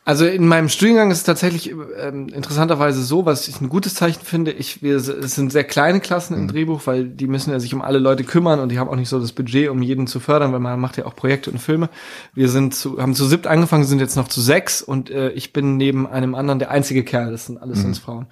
[0.08, 4.24] Also in meinem Studiengang ist es tatsächlich ähm, interessanterweise so, was ich ein gutes Zeichen
[4.24, 4.52] finde.
[4.52, 7.82] Ich, wir, es sind sehr kleine Klassen im Drehbuch, weil die müssen ja sich um
[7.82, 10.50] alle Leute kümmern und die haben auch nicht so das Budget, um jeden zu fördern,
[10.54, 11.90] weil man macht ja auch Projekte und Filme.
[12.32, 15.52] Wir sind zu, haben zu siebt angefangen, sind jetzt noch zu sechs und äh, ich
[15.52, 17.30] bin neben einem anderen der einzige Kerl.
[17.30, 18.28] Das sind alles sonst Frauen.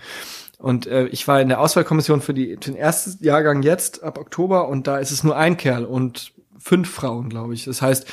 [0.56, 4.16] Und äh, ich war in der Auswahlkommission für, die, für den ersten Jahrgang jetzt ab
[4.16, 7.66] Oktober und da ist es nur ein Kerl und fünf Frauen, glaube ich.
[7.66, 8.06] Das heißt,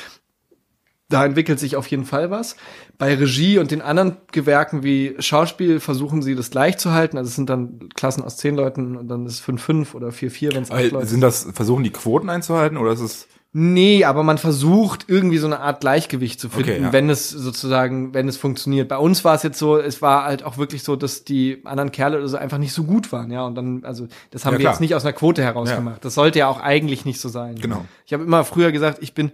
[1.14, 2.56] da entwickelt sich auf jeden Fall was.
[2.98, 7.16] Bei Regie und den anderen Gewerken wie Schauspiel versuchen sie das gleich zu halten.
[7.16, 10.54] Also es sind dann Klassen aus zehn Leuten und dann ist es 5-5 oder 4-4,
[10.54, 14.24] wenn es acht Leute Sind das, versuchen die Quoten einzuhalten oder ist es, Nee, aber
[14.24, 16.92] man versucht irgendwie so eine Art Gleichgewicht zu finden, Okay, ja.
[16.92, 18.88] wenn es sozusagen, wenn es funktioniert.
[18.88, 21.92] Bei uns war es jetzt so, es war halt auch wirklich so, dass die anderen
[21.92, 23.46] Kerle oder so einfach nicht so gut waren, ja.
[23.46, 24.72] Und dann, also das haben Ja, wir klar.
[24.72, 25.76] jetzt nicht aus einer Quote heraus Ja.
[25.76, 26.04] gemacht.
[26.04, 27.54] Das sollte ja auch eigentlich nicht so sein.
[27.54, 27.84] Genau.
[28.06, 29.30] Ich habe immer früher gesagt, ich bin,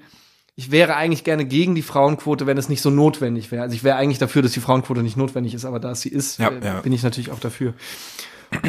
[0.61, 3.62] ich wäre eigentlich gerne gegen die Frauenquote, wenn es nicht so notwendig wäre.
[3.62, 6.11] Also ich wäre eigentlich dafür, dass die Frauenquote nicht notwendig ist, aber da es sie
[6.11, 6.81] ist, Ja, äh, ja.
[6.83, 7.73] bin ich natürlich auch dafür.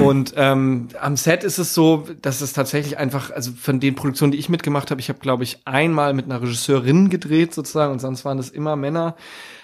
[0.02, 4.32] Und ähm, am Set ist es so, dass es tatsächlich einfach, also von den Produktionen,
[4.32, 8.00] die ich mitgemacht habe, ich habe, glaube ich, einmal mit einer Regisseurin gedreht sozusagen und
[8.00, 9.18] sonst waren das immer Männer.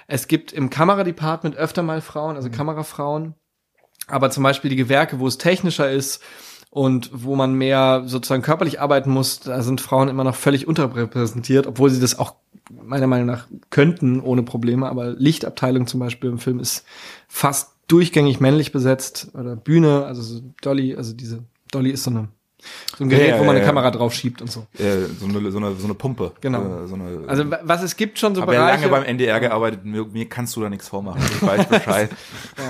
[0.07, 3.35] Es gibt im Kameradepartment öfter mal Frauen, also Kamerafrauen.
[4.07, 6.21] Aber zum Beispiel die Gewerke, wo es technischer ist
[6.77, 11.67] und wo man mehr sozusagen körperlich arbeiten muss, da sind Frauen immer noch völlig unterrepräsentiert,
[11.67, 12.35] obwohl sie das auch
[12.83, 14.87] meiner Meinung nach könnten ohne Probleme.
[14.89, 16.85] Aber Lichtabteilung zum Beispiel im Film ist
[17.27, 22.27] fast durchgängig männlich besetzt oder Bühne, also so Dolly, also diese Dolly ist so eine
[22.97, 23.65] so ein Gerät, Ja, ja, wo man eine ja.
[23.65, 24.65] Kamera drauf schiebt und so.
[24.77, 26.33] so eine, so eine, so eine Pumpe?
[26.41, 26.85] Genau.
[26.87, 28.81] So eine, Also wa- was es gibt schon so habe ja Bereiche.
[28.89, 31.21] lange beim NDR gearbeitet, mir, mir kannst du da nichts vormachen.
[31.35, 32.09] Ich weiß Bescheid.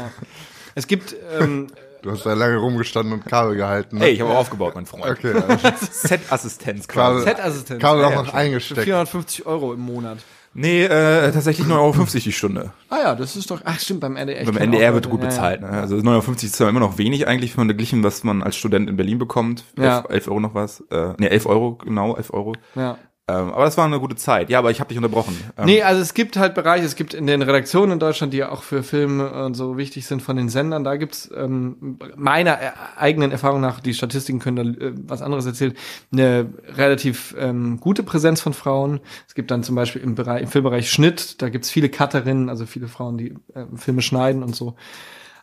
[0.76, 1.68] es gibt ähm,
[2.02, 3.98] Du hast da lange rumgestanden und Kabel gehalten.
[3.98, 4.06] ne?
[4.06, 5.06] Ey, ich habe auch aufgebaut, mein Freund.
[5.06, 5.34] Okay,
[5.92, 7.30] Set-Assistenz Kabel, quasi.
[7.30, 7.82] Set-Assistenz.
[7.82, 8.84] Kabel auch noch eingesteckt.
[8.84, 10.20] 450 Euro im Monat.
[10.60, 12.72] Nee, äh, tatsächlich 9,50 Euro die Stunde.
[12.90, 13.62] Ah ja, das ist doch.
[13.64, 14.44] Ach stimmt, beim NDR.
[14.46, 15.62] Beim NDR auch wird gut ja, bezahlt.
[15.62, 15.70] Ne?
[15.70, 18.98] Also 9,50 Euro ist zwar immer noch wenig eigentlich verglichen, was man als Student in
[18.98, 19.66] Berlin bekommt.
[19.78, 20.00] Ja.
[20.00, 20.82] 11, 11 Euro noch was.
[20.90, 22.54] Äh, nee, 11 Euro, genau, 11 Euro.
[22.74, 22.98] Ja.
[23.30, 24.50] Ähm, aber das war eine gute Zeit.
[24.50, 25.38] Ja, aber ich habe dich unterbrochen.
[25.58, 28.42] Ähm, Nee, also es gibt halt Bereiche, es gibt in den Redaktionen in Deutschland, die
[28.46, 32.72] auch für Filme und so wichtig sind von den Sendern, da gibt's ähm, meiner äh,
[32.96, 35.74] eigenen Erfahrung nach, die Statistiken können da äh, was anderes erzählen,
[36.14, 39.02] eine relativ ähm, gute Präsenz von Frauen.
[39.28, 42.66] Es gibt dann zum Beispiel im, Bereich, im Filmbereich Schnitt, da gibt's viele Cutterinnen, also
[42.66, 44.76] viele Frauen, die äh, Filme schneiden und so.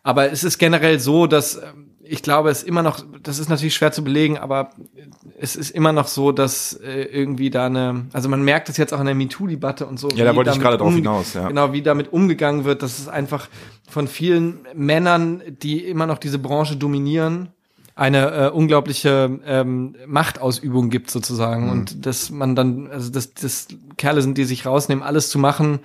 [0.02, 3.74] Aber es ist generell so, dass ähm, ich glaube, es immer noch, das ist natürlich
[3.74, 4.70] schwer zu belegen, aber
[5.38, 8.92] es ist immer noch so, dass äh, irgendwie da eine, also man merkt es jetzt
[8.92, 10.08] auch in der MeToo-Debatte und so.
[10.10, 11.48] Ja, da wollte ich gerade drauf hinaus, ja.
[11.48, 13.48] Genau, wie damit umgegangen wird, dass es einfach
[13.88, 17.48] von vielen Männern, die immer noch diese Branche dominieren,
[17.96, 24.20] eine äh, unglaubliche ähm, Machtausübung gibt sozusagen und dass man dann, also dass das Kerle
[24.20, 25.78] sind, die sich rausnehmen, alles zu machen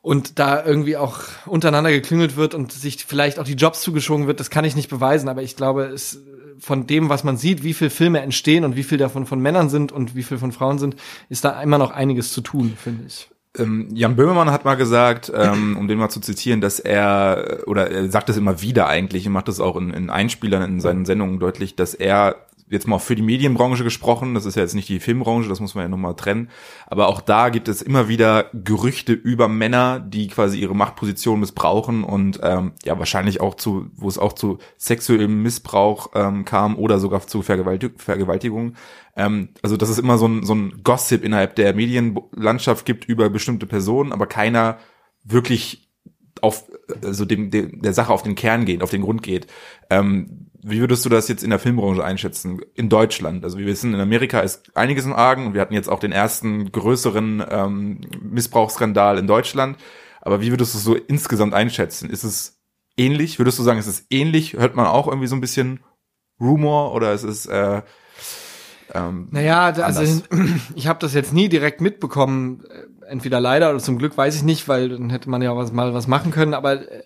[0.00, 4.40] und da irgendwie auch untereinander geklüngelt wird und sich vielleicht auch die Jobs zugeschoben wird,
[4.40, 6.20] das kann ich nicht beweisen, aber ich glaube, es
[6.60, 9.68] von dem, was man sieht, wie viel Filme entstehen und wie viel davon von Männern
[9.68, 10.96] sind und wie viel von Frauen sind,
[11.28, 13.28] ist da immer noch einiges zu tun, finde ich.
[13.56, 17.90] Ähm, Jan Böhmermann hat mal gesagt, ähm, um den mal zu zitieren, dass er, oder
[17.90, 21.04] er sagt das immer wieder eigentlich und macht das auch in, in Einspielern in seinen
[21.04, 24.88] Sendungen deutlich, dass er jetzt mal für die Medienbranche gesprochen, das ist ja jetzt nicht
[24.88, 26.50] die Filmbranche, das muss man ja nochmal trennen,
[26.86, 32.04] aber auch da gibt es immer wieder Gerüchte über Männer, die quasi ihre Machtposition missbrauchen
[32.04, 36.98] und ähm, ja wahrscheinlich auch zu, wo es auch zu sexuellem Missbrauch ähm, kam oder
[36.98, 38.74] sogar zu Vergewaltig Vergewaltigung.
[39.16, 43.30] Ähm, also dass es immer so ein, so ein Gossip innerhalb der Medienlandschaft gibt über
[43.30, 44.78] bestimmte Personen, aber keiner
[45.24, 45.88] wirklich
[46.40, 46.64] auf
[47.02, 49.46] also dem, dem der Sache auf den Kern geht, auf den Grund geht.
[49.90, 52.60] Ähm, wie würdest du das jetzt in der Filmbranche einschätzen?
[52.74, 53.44] In Deutschland?
[53.44, 56.12] Also wir wissen, in Amerika ist einiges im Argen und wir hatten jetzt auch den
[56.12, 59.76] ersten größeren ähm, Missbrauchsskandal in Deutschland.
[60.20, 62.10] Aber wie würdest du es so insgesamt einschätzen?
[62.10, 62.58] Ist es
[62.96, 63.38] ähnlich?
[63.38, 64.54] Würdest du sagen, ist es ähnlich?
[64.54, 65.80] Hört man auch irgendwie so ein bisschen
[66.40, 67.82] Rumor oder ist es äh,
[68.94, 70.22] ähm, Naja, also anders.
[70.74, 74.42] ich habe das jetzt nie direkt mitbekommen, äh, entweder leider oder zum Glück weiß ich
[74.42, 77.02] nicht, weil dann hätte man ja was, mal was machen können, aber äh,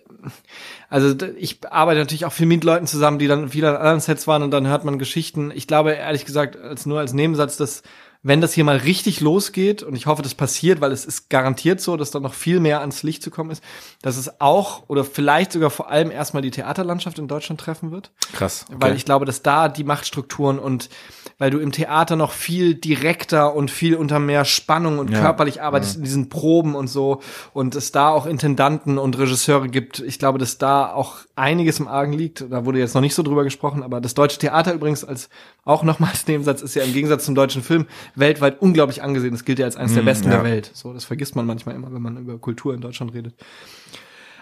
[0.89, 4.27] also ich arbeite natürlich auch viel mit Leuten zusammen, die dann viel an anderen Sets
[4.27, 5.51] waren und dann hört man Geschichten.
[5.53, 7.83] Ich glaube ehrlich gesagt, als nur als Nebensatz, dass
[8.25, 11.81] wenn das hier mal richtig losgeht, und ich hoffe, das passiert, weil es ist garantiert
[11.81, 13.61] so, dass da noch viel mehr ans Licht zu kommen ist,
[14.01, 18.11] dass es auch oder vielleicht sogar vor allem erstmal die Theaterlandschaft in Deutschland treffen wird.
[18.31, 18.65] krass?
[18.69, 18.77] Okay.
[18.79, 20.89] Weil ich glaube, dass da die Machtstrukturen und
[21.37, 25.19] weil du im Theater noch viel direkter und viel unter mehr Spannung und Ja.
[25.19, 27.21] körperlich arbeitest in diesen Proben und so
[27.53, 29.99] und es da auch Intendanten und Regisseure gibt.
[29.99, 32.45] Ich glaube, dass da auch einiges im Argen liegt.
[32.49, 35.29] Da wurde jetzt noch nicht so drüber gesprochen, aber das deutsche Theater übrigens als
[35.65, 39.31] auch nochmals Nebensatz ist ja im Gegensatz zum deutschen Film weltweit unglaublich angesehen.
[39.31, 40.35] Das gilt ja als eines der Mm, besten ja.
[40.35, 40.71] der Welt.
[40.73, 43.33] So, das vergisst man manchmal immer, wenn man über Kultur in Deutschland redet.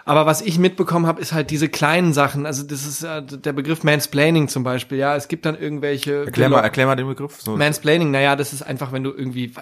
[0.04, 2.48] Aber was ich mitbekommen habe, ist halt diese kleinen Sachen.
[2.48, 4.98] Also das ist äh, der Begriff Mansplaining zum Beispiel.
[4.98, 7.40] Ja, es gibt dann irgendwelche Erklär mal, erklär mal den Begriff.
[7.40, 7.56] So.
[7.56, 9.54] Mansplaining, naja, das ist einfach, wenn du irgendwie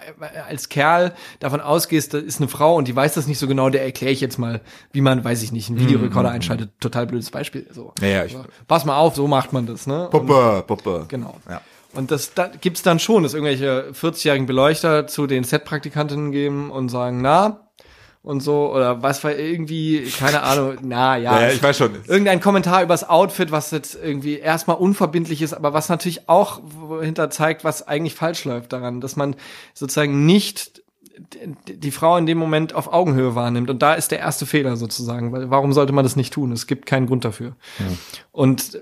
[0.47, 3.69] als Kerl davon ausgehst, da ist eine Frau und die weiß das nicht so genau,
[3.69, 4.61] der erkläre ich jetzt mal,
[4.93, 6.69] wie man, weiß ich nicht, einen Videorekorder einschaltet.
[6.79, 7.67] Total blödes Beispiel.
[7.71, 7.93] So.
[7.99, 10.05] Ja, ja, ich- So, Pass mal auf, so macht man das, ne?
[10.05, 11.05] Und, Puppe, Puppe.
[11.09, 11.35] genau.
[11.49, 11.59] Ja.
[11.93, 16.89] Und das da gibt's dann schon, dass irgendwelche 40-jährigen Beleuchter zu den Set-Praktikantinnen gehen und
[16.89, 17.65] sagen, na,
[18.21, 21.39] und so, oder was war irgendwie, keine Ahnung, na ja.
[21.39, 21.95] Ja, ja, ich weiß schon.
[22.05, 26.61] Irgendein Kommentar übers Outfit, was jetzt irgendwie erstmal unverbindlich ist, aber was natürlich auch
[27.01, 29.35] hinter zeigt, was eigentlich falsch läuft daran, dass man
[29.73, 30.83] sozusagen nicht
[31.65, 33.69] die- die Frau in dem Moment auf Augenhöhe wahrnimmt.
[33.69, 36.51] Und da ist der erste Fehler sozusagen, weil warum sollte man das nicht tun?
[36.51, 37.55] Es gibt keinen Grund dafür.
[38.31, 38.79] Und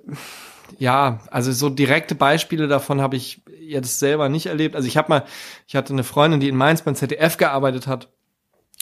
[0.79, 4.75] ja, also so direkte Beispiele davon habe ich jetzt selber nicht erlebt.
[4.75, 5.23] Also ich habe mal,
[5.67, 8.09] ich hatte eine Freundin, die in Mainz beim ZDF gearbeitet hat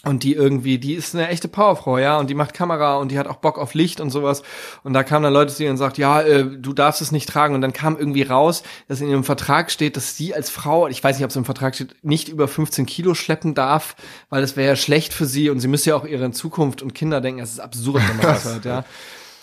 [0.06, 3.18] und die irgendwie, die ist eine echte Powerfrau, ja, und die macht Kamera und die
[3.18, 4.44] hat auch Bock auf Licht und sowas.
[4.84, 7.28] Und da kamen dann Leute zu ihr und sagt, ja, äh, du darfst es nicht
[7.28, 7.56] tragen.
[7.56, 11.04] Und dann kam irgendwie raus, dass in ihrem Vertrag steht, dass sie als Frau, ich
[11.04, 13.96] weiß nicht, ob es im Vertrag steht, nicht über 15 Kilo schleppen darf,
[14.30, 16.94] weil das wäre ja schlecht für sie und sie müsste ja auch ihre Zukunft und
[16.94, 17.42] Kinder denken.
[17.42, 18.86] Es ist absurd, wenn man das hört, ja.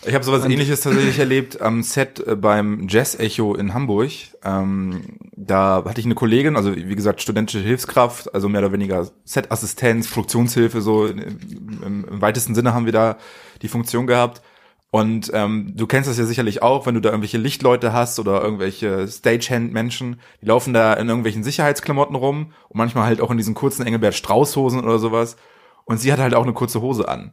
[0.05, 4.11] Ich habe sowas ähnliches tatsächlich erlebt am Set äh, beim Jazz Echo in Hamburg.
[4.45, 9.09] Ähm, da hatte ich eine Kollegin, also wie gesagt studentische Hilfskraft, also mehr oder weniger
[9.25, 13.17] Set-Assistenz, Produktionshilfe, so im, im, weitesten Sinne haben wir da
[13.63, 14.43] die Funktion gehabt.
[14.91, 18.43] Und ähm, du kennst das ja sicherlich auch, wenn du da irgendwelche Lichtleute hast oder
[18.43, 23.55] irgendwelche Stagehand-Menschen, die laufen da in irgendwelchen Sicherheitsklamotten rum und manchmal halt auch in diesen
[23.55, 25.37] kurzen Engelbert Strauß-Hosen oder sowas.
[25.85, 27.33] Und sie hatte halt auch eine kurze Hose an.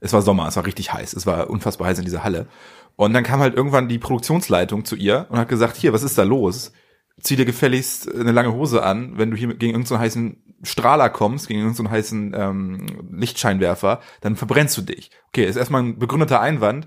[0.00, 2.46] Es war Sommer, es war richtig heiß, es war unfassbar heiß in dieser Halle.
[2.96, 6.18] Und dann kam halt irgendwann die Produktionsleitung zu ihr und hat gesagt, hier, was ist
[6.18, 6.72] da los?
[7.20, 11.08] Zieh dir gefälligst eine lange Hose an, wenn du hier gegen irgendeinen so heißen Strahler
[11.10, 15.10] kommst, gegen irgendeinen so heißen ähm, Lichtscheinwerfer, dann verbrennst du dich.
[15.28, 16.86] Okay, ist erstmal ein begründeter Einwand.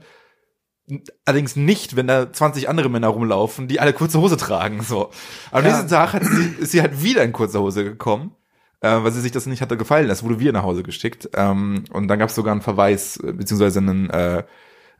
[1.25, 4.81] Allerdings nicht, wenn da 20 andere Männer rumlaufen, die alle kurze Hose tragen.
[4.83, 5.11] So.
[5.51, 5.71] Aber am Ja.
[5.71, 8.35] nächsten Tag hat sie, ist sie halt wieder in kurzer Hose gekommen
[8.81, 10.07] äh, weil sie sich das nicht hatte gefallen.
[10.07, 11.29] Das wurde wir nach Hause geschickt.
[11.35, 14.43] Ähm, und dann gab es sogar einen Verweis, äh, beziehungsweise einen, äh,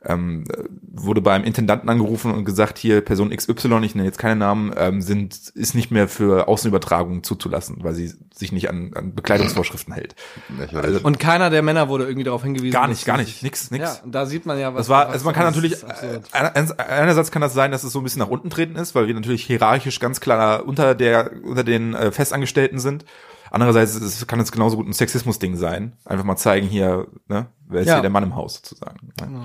[0.04, 4.34] ähm, äh, wurde beim Intendanten angerufen und gesagt, hier Person XY, ich nenne jetzt keine
[4.34, 9.14] Namen, ähm, sind, ist nicht mehr für Außenübertragungen zuzulassen, weil sie sich nicht an, an
[9.14, 10.16] Bekleidungsvorschriften hält.
[10.58, 11.04] Lächerlich.
[11.04, 12.72] Und keiner der Männer wurde irgendwie darauf hingewiesen.
[12.72, 14.00] Gar nicht, gar nicht, nix, nix.
[14.02, 14.80] Ja, da sieht man ja, was.
[14.80, 18.00] Das war, also man kann natürlich, äh, einer- einerseits kann das sein, dass es so
[18.00, 21.62] ein bisschen nach unten treten ist, weil wir natürlich hierarchisch ganz klar unter der, unter
[21.62, 23.04] den äh, Festangestellten sind.
[23.54, 25.92] Andererseits es- kann es genauso gut ein Sexismus-Ding sein.
[26.06, 27.94] Einfach mal zeigen hier, ne, wer ist Ja.
[27.96, 29.12] hier der Mann im Haus sozusagen.
[29.20, 29.42] Ne?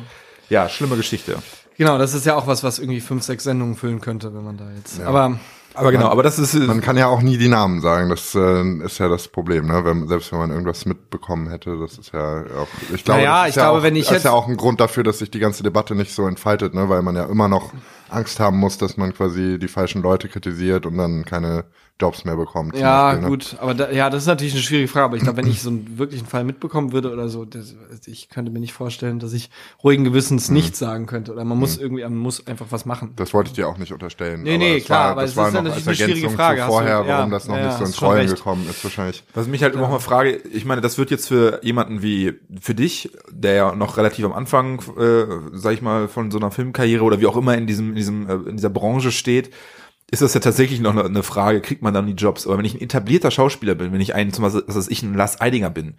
[0.50, 1.36] Ja, schlimme Geschichte.
[1.78, 4.56] Genau, das ist ja auch was, was irgendwie fünf, sechs Sendungen füllen könnte, wenn man
[4.58, 4.98] da jetzt.
[5.00, 5.08] Ja.
[5.08, 5.38] Aber
[5.76, 8.34] Aber genau, aber das ist, äh, Man kann ja auch nie die Namen sagen, das
[8.34, 9.86] äh, ist ja das Problem, ne?
[9.86, 13.44] Wenn, selbst wenn man irgendwas mitbekommen hätte, das ist ja auch, ich glaube, Naja, das
[13.44, 15.20] ist ich ja glaube, auch, wenn ich das ist ja auch ein Grund dafür, dass
[15.20, 16.90] sich die ganze Debatte nicht so entfaltet, ne?
[16.90, 17.74] Weil man ja immer noch
[18.10, 21.66] Angst haben muss, dass man quasi die falschen Leute kritisiert und dann keine
[22.00, 22.78] Jobs mehr bekommt.
[22.78, 23.30] ja, Beispiel, ne?
[23.30, 25.06] gut, aber da, ja, das ist natürlich eine schwierige Frage.
[25.06, 28.30] Aber ich glaube, wenn ich so einen wirklichen Fall mitbekommen würde oder so, das, ich
[28.30, 29.50] könnte mir nicht vorstellen, dass ich
[29.84, 31.34] ruhigen Gewissens nichts sagen könnte.
[31.34, 33.14] Oder man muss irgendwie, man muss einfach was machen.
[33.16, 34.44] Das wollte ich dir auch nicht unterstellen.
[34.44, 36.30] Nee, nee, klar, war, aber das es war ist ja noch natürlich als eine schwierige
[36.30, 38.36] Frage, hast du- vorher, ja, warum das noch ja, nicht so ins Rollen recht.
[38.36, 39.24] gekommen ist, wahrscheinlich.
[39.34, 42.76] Was mich halt immer mal frage, ich meine, das wird jetzt für jemanden wie für
[42.76, 47.04] dich, der ja noch relativ am Anfang, äh, sag ich mal, von so einer Filmkarriere
[47.04, 49.50] oder wie auch immer in diesem, in diesem, äh, in dieser Branche steht,
[50.10, 52.48] ist das ja tatsächlich noch eine, Frage, kriegt man dann die Jobs?
[52.48, 55.14] Aber wenn ich ein etablierter Schauspieler bin, wenn ich ein, zum Beispiel, dass ich ein
[55.14, 55.98] Lars Eidinger bin,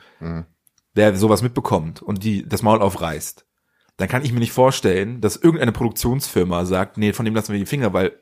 [0.96, 3.44] der sowas mitbekommt und die das Maul aufreißt,
[3.98, 7.58] dann kann ich mir nicht vorstellen, dass irgendeine Produktionsfirma sagt, nee, von dem lassen wir
[7.58, 8.12] die Finger, weil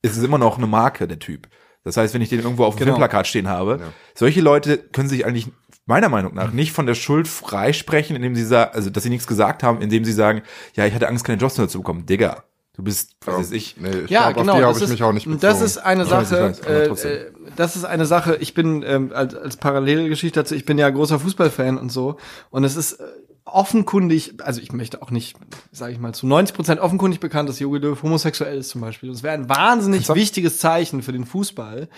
[0.00, 1.48] es ist immer noch eine Marke, der Typ.
[1.84, 2.92] Das heißt, wenn ich den irgendwo auf dem Genau.
[2.92, 3.92] Filmplakat stehen habe, Ja.
[4.14, 5.48] solche Leute können sich eigentlich
[5.84, 9.26] meiner Meinung nach nicht von der Schuld freisprechen, indem sie sagen, also dass sie nichts
[9.26, 10.42] gesagt haben, indem sie sagen,
[10.74, 12.06] ja, ich hatte Angst, keine Jobs mehr zu bekommen.
[12.06, 13.76] Digga, du bist, was weiß ich.
[13.78, 14.52] Nee, ich Ja, glaub, genau.
[14.54, 15.64] auf die habe das ich ist, mich auch nicht das bezogen.
[15.64, 16.54] ist eine Sache.
[16.66, 18.36] äh, äh, das ist eine Sache.
[18.40, 20.54] Ich bin ähm, als, als Parallelgeschichte dazu.
[20.54, 22.16] Ich bin ja großer Fußballfan und so.
[22.50, 23.04] Und es ist äh,
[23.44, 25.36] offenkundig, also ich möchte auch nicht,
[25.72, 29.10] sage ich mal, zu 90 Prozent offenkundig bekannt, dass Jogi Löw homosexuell ist zum Beispiel.
[29.10, 31.88] Das wäre ein wahnsinnig wichtiges Zeichen für den Fußball,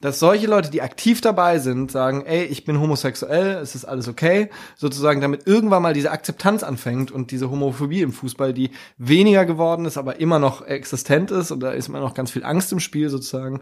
[0.00, 4.08] dass solche Leute, die aktiv dabei sind, sagen, ey, ich bin homosexuell, es ist alles
[4.08, 9.44] okay, sozusagen, damit irgendwann mal diese Akzeptanz anfängt und diese Homophobie im Fußball, die weniger
[9.44, 12.72] geworden ist, aber immer noch existent ist und da ist immer noch ganz viel Angst
[12.72, 13.60] im Spiel sozusagen.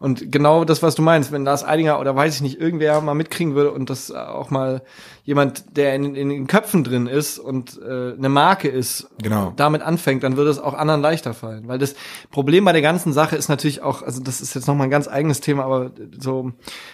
[0.00, 3.14] Und genau das, was du meinst, wenn Lars Eidinger oder weiß ich nicht, irgendwer mal
[3.14, 4.82] mitkriegen würde und das auch mal
[5.24, 9.52] jemand, der in, in den Köpfen drin ist und äh, eine Marke ist, Genau.
[9.56, 11.68] damit anfängt, dann würde es auch anderen leichter fallen.
[11.68, 11.94] Weil das
[12.30, 15.06] Problem bei der ganzen Sache ist natürlich auch, also das ist jetzt nochmal ein ganz
[15.06, 16.50] eigenes Thema, aber so,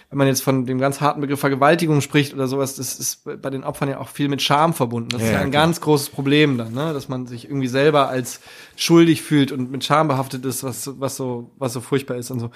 [0.09, 3.49] wenn man jetzt von dem ganz harten Begriff Vergewaltigung spricht oder sowas, das ist bei
[3.49, 5.09] den Opfern ja auch viel mit Scham verbunden.
[5.09, 5.63] Das Ja, ist ja ein klar.
[5.63, 6.91] ganz großes Problem dann, ne?
[6.93, 8.41] dass man sich irgendwie selber als
[8.77, 12.39] schuldig fühlt und mit Scham behaftet ist, was, was so, was so furchtbar ist und
[12.39, 12.51] so.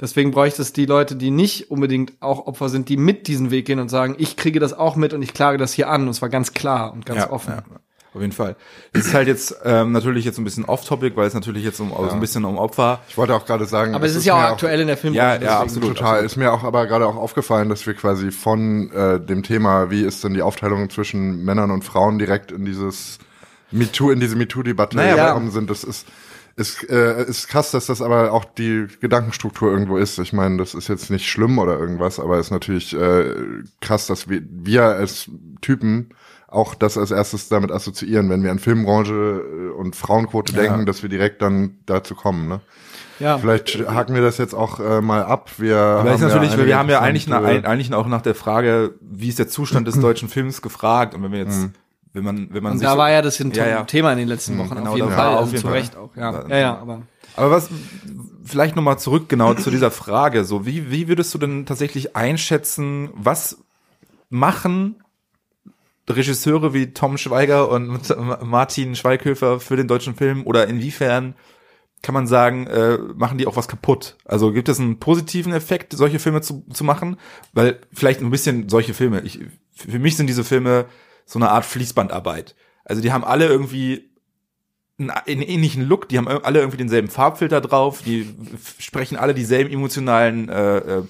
[0.00, 3.66] Deswegen bräuchte es die Leute, die nicht unbedingt auch Opfer sind, die mit diesen Weg
[3.66, 6.08] gehen und sagen, ich kriege das auch mit und ich klage das hier an.
[6.08, 7.54] Und zwar ganz klar und ganz ja, offen.
[7.54, 7.62] Ja,
[8.14, 8.56] auf jeden Fall.
[8.92, 11.92] Es ist halt jetzt ähm, natürlich jetzt ein bisschen off-topic, weil es natürlich jetzt um,
[11.92, 13.00] also ein bisschen um Opfer.
[13.10, 15.12] Ich wollte auch gerade sagen, Aber es ist ja auch aktuell in der Film.
[15.12, 15.96] Ja, ja, absolut.
[15.96, 16.24] Total.
[16.24, 20.02] Ist mir auch aber gerade auch aufgefallen, dass wir quasi von äh, dem Thema, wie
[20.02, 23.18] ist denn die Aufteilung zwischen Männern und Frauen direkt in dieses
[23.76, 25.70] MeToo, in diese MeToo-Debatte Naja, gekommen sind.
[25.70, 26.06] Das ist
[26.56, 30.18] ist, äh, ist krass, dass das aber auch die Gedankenstruktur irgendwo ist.
[30.18, 33.34] Ich meine, das ist jetzt nicht schlimm oder irgendwas, aber ist natürlich äh,
[33.82, 36.08] krass, dass wir, wir als Typen
[36.48, 40.62] auch das als erstes damit assoziieren, wenn wir an Filmbranche äh, und Frauenquote Ja.
[40.62, 42.48] denken, dass wir direkt dann dazu kommen.
[42.48, 42.60] Ne?
[43.18, 43.36] ja.
[43.36, 45.50] Vielleicht haken wir das jetzt auch äh, mal ab.
[45.58, 48.94] Wir ist haben natürlich, ja wir haben ja eigentlich, nach, eigentlich auch nach der Frage,
[49.02, 51.68] wie ist der Zustand des deutschen Films gefragt und wenn wir jetzt,
[52.16, 53.84] wenn man, wenn man Und sich da war ja das ein Ja, ja.
[53.84, 55.32] Thema in den letzten Wochen genau, auf jeden Fall.
[55.32, 55.76] ja, auf jeden zu Fall.
[55.76, 56.16] Recht auch.
[56.16, 57.02] Ja, ja, ja aber
[57.36, 57.68] Aber was,
[58.44, 60.44] vielleicht nochmal zurück genau zu dieser Frage.
[60.44, 63.58] So, wie, wie würdest du denn tatsächlich einschätzen, was
[64.30, 64.96] machen
[66.08, 71.34] Regisseure wie Tom Schweiger und Martin Schweighöfer für den deutschen Film oder inwiefern
[72.02, 74.16] kann man sagen, äh, machen die auch was kaputt?
[74.24, 77.16] Also gibt es einen positiven Effekt, solche Filme zu, zu machen?
[77.52, 79.40] Weil vielleicht ein bisschen solche Filme, ich,
[79.74, 80.84] für mich sind diese Filme
[81.26, 82.54] so eine Art Fließbandarbeit.
[82.84, 84.08] Also die haben alle irgendwie
[84.98, 88.34] einen, einen ähnlichen Look, die haben alle irgendwie denselben Farbfilter drauf, die
[88.78, 91.02] sprechen alle dieselben emotionalen, äh, äh,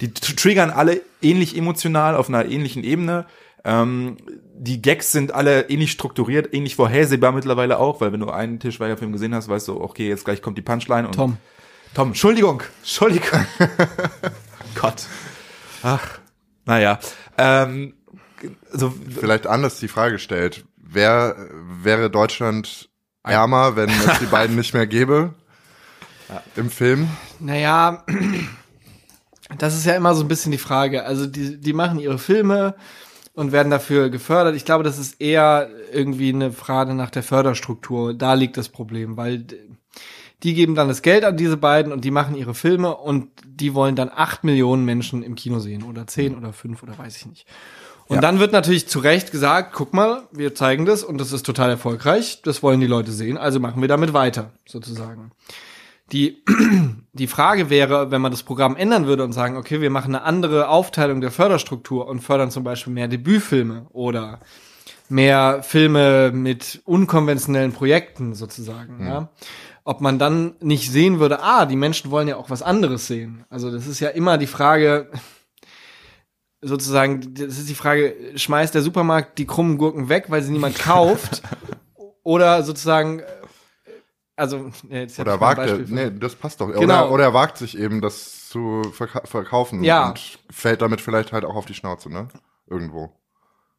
[0.00, 3.26] die triggern alle ähnlich emotional auf einer ähnlichen Ebene.
[3.64, 4.18] Ähm,
[4.54, 9.12] die Gags sind alle ähnlich strukturiert, ähnlich vorhersehbar mittlerweile auch, weil wenn du einen Tischweiger-Film
[9.12, 11.38] gesehen hast, weißt du, okay, jetzt gleich kommt die Punchline und Tom.
[11.94, 13.44] Tom, Entschuldigung, Entschuldigung.
[14.80, 15.06] Gott.
[15.82, 16.18] Ach,
[16.66, 17.00] naja.
[17.36, 17.94] Ähm,
[18.72, 20.64] so, Vielleicht anders die Frage stellt.
[20.76, 21.48] Wer
[21.82, 22.88] wäre Deutschland
[23.22, 25.34] ärmer, wenn es die beiden nicht mehr gäbe?
[26.56, 27.08] Im Film?
[27.40, 28.04] Naja,
[29.56, 31.04] das ist ja immer so ein bisschen die Frage.
[31.04, 32.74] Also die, die machen ihre Filme
[33.32, 34.56] und werden dafür gefördert.
[34.56, 38.12] Ich glaube, das ist eher irgendwie eine Frage nach der Förderstruktur.
[38.12, 39.46] Da liegt das Problem, weil
[40.42, 43.74] die geben dann das Geld an diese beiden und die machen ihre Filme und die
[43.74, 47.26] wollen dann acht Millionen Menschen im Kino sehen oder zehn oder fünf oder weiß ich
[47.26, 47.46] nicht.
[48.08, 48.20] Und Ja.
[48.22, 51.70] dann wird natürlich zu Recht gesagt, guck mal, wir zeigen das und das ist total
[51.70, 55.30] erfolgreich, das wollen die Leute sehen, also machen wir damit weiter, sozusagen.
[56.12, 56.42] Die,
[57.12, 60.24] die Frage wäre, wenn man das Programm ändern würde und sagen, okay, wir machen eine
[60.24, 64.40] andere Aufteilung der Förderstruktur und fördern zum Beispiel mehr Debütfilme oder
[65.10, 69.28] mehr Filme mit unkonventionellen Projekten sozusagen, ja.
[69.84, 73.44] Ob man dann nicht sehen würde, ah, die Menschen wollen ja auch was anderes sehen.
[73.48, 75.10] Also das ist ja immer die Frage,
[76.60, 80.78] sozusagen, das ist die Frage, schmeißt der Supermarkt die krummen Gurken weg, weil sie niemand
[80.78, 81.42] kauft?
[82.22, 83.24] oder sozusagen, äh,
[84.36, 86.68] also, ja, jetzt Oder wagt er, nee, das passt doch.
[86.68, 86.82] Genau.
[86.82, 90.10] Oder, oder er wagt sich eben, das zu verka verkaufen Ja.
[90.10, 92.28] und fällt damit vielleicht halt auch auf die Schnauze, ne?
[92.66, 93.12] Irgendwo.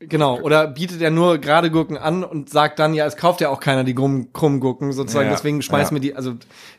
[0.01, 3.49] Genau, oder bietet er nur gerade Gurken an und sagt dann, ja, es kauft ja
[3.49, 4.29] auch keiner die krummen,
[4.61, 6.01] Gurken, sozusagen, Ja, deswegen schmeißen ja.
[6.01, 6.35] wir die, also,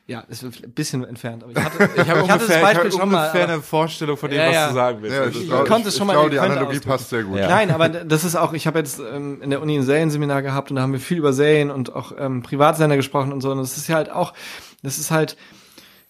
[0.06, 2.88] ja, ist ein bisschen entfernt, aber ich hatte, ich, hab, ich hatte das ungefähr, Beispiel
[2.88, 3.26] ich schon mal.
[3.26, 5.18] ungefähr eine Vorstellung von dem, Ja, was du sagen willst.
[5.18, 6.88] Das ich, ist- glaub- konnte es ich, schon ich mal- glaube, die Analogie ausdrücken.
[6.88, 7.37] passt sehr gut.
[7.38, 7.48] Ja.
[7.48, 10.70] Nein, aber das ist auch, ich habe jetzt ähm, in der Uni ein Serienseminar gehabt
[10.70, 13.50] und da haben wir viel über Serien und auch ähm, Privatsender gesprochen und so.
[13.50, 14.33] Und das ist ja halt auch,
[14.83, 15.37] das ist halt,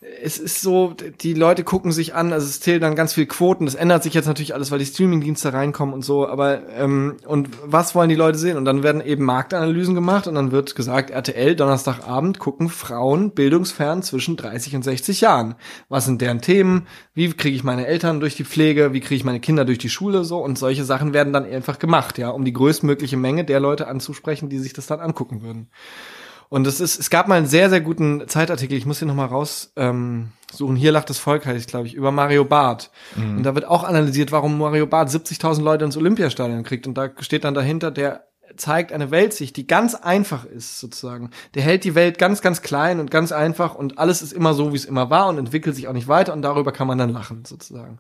[0.03, 3.67] es ist so, die Leute gucken sich an, also es zählt dann ganz viel Quoten.
[3.67, 6.27] Das ändert sich jetzt natürlich alles, weil die Streamingdienste reinkommen und so.
[6.27, 8.57] Aber ähm, und was wollen die Leute sehen?
[8.57, 14.03] Und dann werden eben Marktanalysen gemacht und dann wird gesagt, RTL Donnerstagabend gucken Frauen bildungsfern
[14.03, 15.57] zwischen 30 und 60 Jahren.
[15.91, 16.87] Was sind deren Themen?
[17.13, 18.95] Wie kriege ich meine Eltern durch die Pflege?
[18.95, 20.25] Wie kriege ich meine Kinder durch die Schule?
[20.25, 23.87] So und solche Sachen werden dann einfach gemacht, ja, um die größtmögliche Menge der Leute
[23.87, 25.69] anzusprechen, die sich das dann angucken würden.
[26.51, 29.29] Und es ist, es gab mal einen sehr, sehr guten Zeitartikel, ich muss den nochmal
[29.29, 30.75] raus ähm, suchen.
[30.75, 32.91] Hier lacht das Volk, heißt glaube ich, über Mario Barth.
[33.37, 36.89] Und da wird auch analysiert, warum Mario Barth 70.000 Leute ins Olympiastadion kriegt.
[36.89, 38.25] Und da steht dann dahinter, der
[38.57, 41.31] zeigt eine Weltsicht, die ganz einfach ist, sozusagen.
[41.55, 44.73] Der hält die Welt ganz, ganz klein und ganz einfach und alles ist immer so,
[44.73, 47.11] wie es immer war und entwickelt sich auch nicht weiter und darüber kann man dann
[47.11, 47.99] lachen, sozusagen.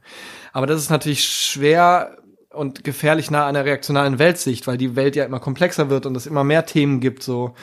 [0.53, 2.17] Aber das ist natürlich schwer
[2.53, 6.17] und gefährlich nah an der reaktionalen Weltsicht, weil die Welt ja immer komplexer wird und
[6.17, 7.55] es immer mehr Themen gibt, so.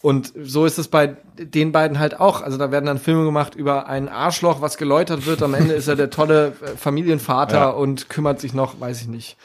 [0.00, 2.40] Und so ist es bei den beiden halt auch.
[2.40, 5.42] Also da werden dann Filme gemacht über ein Arschloch, was geläutert wird.
[5.42, 7.68] Am Ende ist er der tolle äh, Familienvater Ja.
[7.70, 9.36] und kümmert sich noch, weiß ich nicht,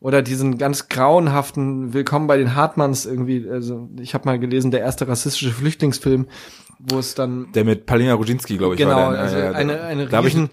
[0.00, 3.48] Oder diesen ganz grauenhaften Willkommen bei den Hartmanns irgendwie.
[3.50, 6.26] Also ich habe mal gelesen, der erste rassistische Flüchtlingsfilm,
[6.78, 9.20] wo es dann Der mit Palina Rudzinski, glaube ich, genau war der.
[9.22, 10.50] also Ja, ja, eine eine da hab ich- riesen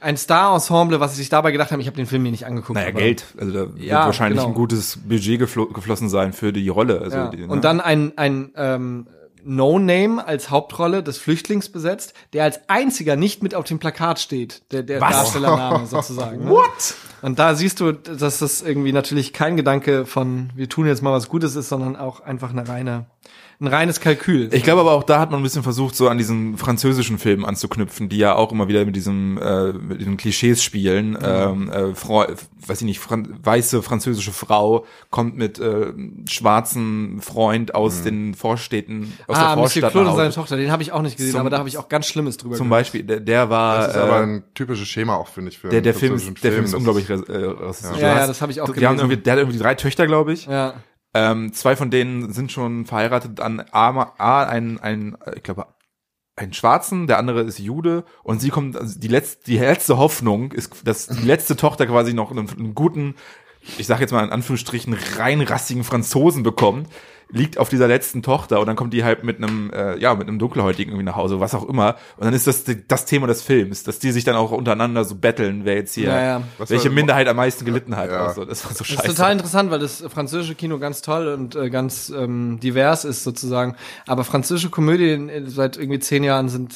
[0.00, 1.80] ein Star-Ensemble, was sie sich dabei gedacht haben.
[1.80, 2.78] Ich habe den Film mir nicht angeguckt.
[2.78, 3.24] Naja, Geld.
[3.38, 4.50] Also da wird Ja, wahrscheinlich genau.
[4.50, 7.00] ein gutes Budget geflo geflossen sein für die Rolle.
[7.00, 7.28] Also Ja.
[7.28, 7.46] die, ne?
[7.48, 9.06] Und dann ein, ein ähm,
[9.48, 14.62] No-Name als Hauptrolle des Flüchtlings besetzt, der als einziger nicht mit auf dem Plakat steht,
[14.72, 15.12] der, der Was?
[15.12, 16.44] Darstellername sozusagen.
[16.44, 16.50] ne?
[16.50, 16.94] What?
[17.22, 21.12] Und da siehst du, dass das irgendwie natürlich kein Gedanke von wir tun jetzt mal
[21.12, 23.06] was Gutes ist, sondern auch einfach eine reine,
[23.58, 24.52] ein reines Kalkül.
[24.52, 27.44] Ich glaube aber auch da hat man ein bisschen versucht, so an diesen französischen Filmen
[27.44, 31.16] anzuknüpfen, die ja auch immer wieder mit diesem äh, mit diesen Klischees spielen.
[31.22, 32.26] Ähm, äh, Frau,
[32.66, 35.92] weiß ich nicht, Fran weiße französische Frau kommt mit äh,
[36.28, 40.32] schwarzen Freund aus den Vorstädten, aus ah, der Monsieur Vorstadt Claude und seine.
[40.32, 42.36] Tochter, den habe ich auch nicht gesehen, Zum- aber da habe ich auch ganz Schlimmes
[42.36, 42.84] drüber Zum gehört.
[42.84, 45.68] Beispiel, der, der war Das ist aber äh, ein typisches Schema auch, finde ich, für
[45.68, 48.00] der, einen der Film ist, französischen der Film ist unglaublich äh, rassistisch.
[48.00, 48.98] Ja, ja, das habe ich auch die haben gelesen.
[48.98, 50.46] irgendwie, der hat irgendwie drei Töchter, glaube ich.
[50.46, 50.74] Ja.
[51.16, 55.66] Ähm, zwei von denen sind schon verheiratet an A, A ein, ein, ich glaube,
[56.36, 58.04] einen Schwarzen, der andere ist Jude.
[58.22, 62.12] Und sie kommt, also die letzte, die letzte Hoffnung ist, dass die letzte Tochter quasi
[62.12, 63.14] noch einen, einen guten,
[63.78, 66.90] ich sage jetzt mal in Anführungsstrichen, rein rassigen Franzosen bekommt,
[67.28, 70.28] liegt auf dieser letzten Tochter und dann kommt die halt mit einem, äh, ja, mit
[70.28, 71.96] einem Dunkelhäutigen irgendwie nach Hause, was auch immer.
[72.16, 75.16] Und dann ist das das Thema des Films, dass die sich dann auch untereinander so
[75.16, 76.42] betteln, wer jetzt hier, Ja, ja.
[76.58, 78.10] Was welche war- Minderheit am meisten gelitten hat.
[78.10, 78.26] Ja.
[78.26, 79.08] Also, das war so Das scheiße.
[79.08, 83.24] ist total interessant, weil das französische Kino ganz toll und äh, ganz ähm, divers ist
[83.24, 83.74] sozusagen.
[84.06, 86.74] Aber französische Komödien äh, seit irgendwie zehn Jahren sind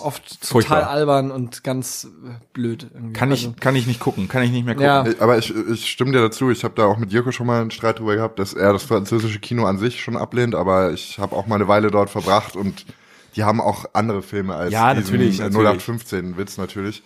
[0.00, 0.80] oft Furchtbar.
[0.80, 2.88] total albern und ganz äh, blöd.
[2.92, 3.12] Irgendwie.
[3.12, 4.86] kann ich, Also, kann ich nicht gucken, kann ich nicht mehr gucken.
[4.86, 5.04] Ja.
[5.20, 6.50] Aber ich, ich stimme dir dazu.
[6.50, 8.84] Ich habe da auch mit Jirko schon mal einen Streit drüber gehabt, dass er das
[8.84, 12.56] französische Kino an sich schon ablehnt, aber ich habe auch mal eine Weile dort verbracht
[12.56, 12.86] und
[13.36, 15.56] die haben auch andere Filme als Ja, diesen natürlich, natürlich.
[15.56, 17.02] 0815 Witz natürlich.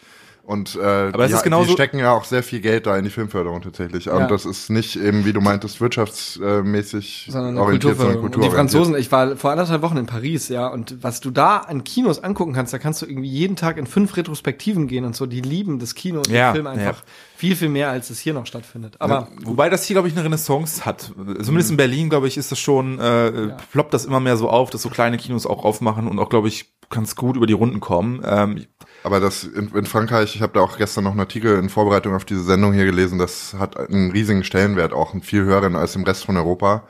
[0.47, 2.97] Und äh, Aber es die, ist genauso- die stecken ja auch sehr viel Geld da
[2.97, 4.05] in die Filmförderung tatsächlich.
[4.05, 4.13] Ja.
[4.15, 8.45] Und das ist nicht eben, wie du meintest, wirtschaftsmäßig sondern orientiert, sondern Kulturförderung.
[8.45, 8.57] Und die.
[8.57, 12.23] Franzosen, ich war vor anderthalb Wochen in Paris, ja, und was du da an Kinos
[12.23, 15.41] angucken kannst, da kannst du irgendwie jeden Tag in fünf Retrospektiven gehen und so, die
[15.41, 17.03] lieben das Kino und Ja, den Film einfach
[17.37, 18.95] viel, viel mehr, als es hier noch stattfindet.
[19.01, 21.13] Aber Wobei das hier, glaube ich, eine Renaissance hat.
[21.43, 24.71] Zumindest in Berlin, glaube ich, ist das schon, äh, ploppt das immer mehr so auf,
[24.71, 27.81] dass so kleine Kinos auch aufmachen und auch, glaube ich, ganz gut über die Runden
[27.81, 28.23] kommen.
[28.25, 28.65] Ähm,
[29.05, 32.15] Aber das in, in Frankreich, ich habe da auch gestern noch einen Artikel in Vorbereitung
[32.15, 35.95] auf diese Sendung hier gelesen, das hat einen riesigen Stellenwert, auch einen viel höheren als
[35.95, 36.85] im Rest von Europa,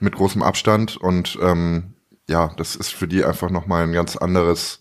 [0.00, 0.96] mit großem Abstand.
[0.96, 1.94] Und ähm,
[2.28, 4.80] ja, das ist für die einfach nochmal ein ganz anderes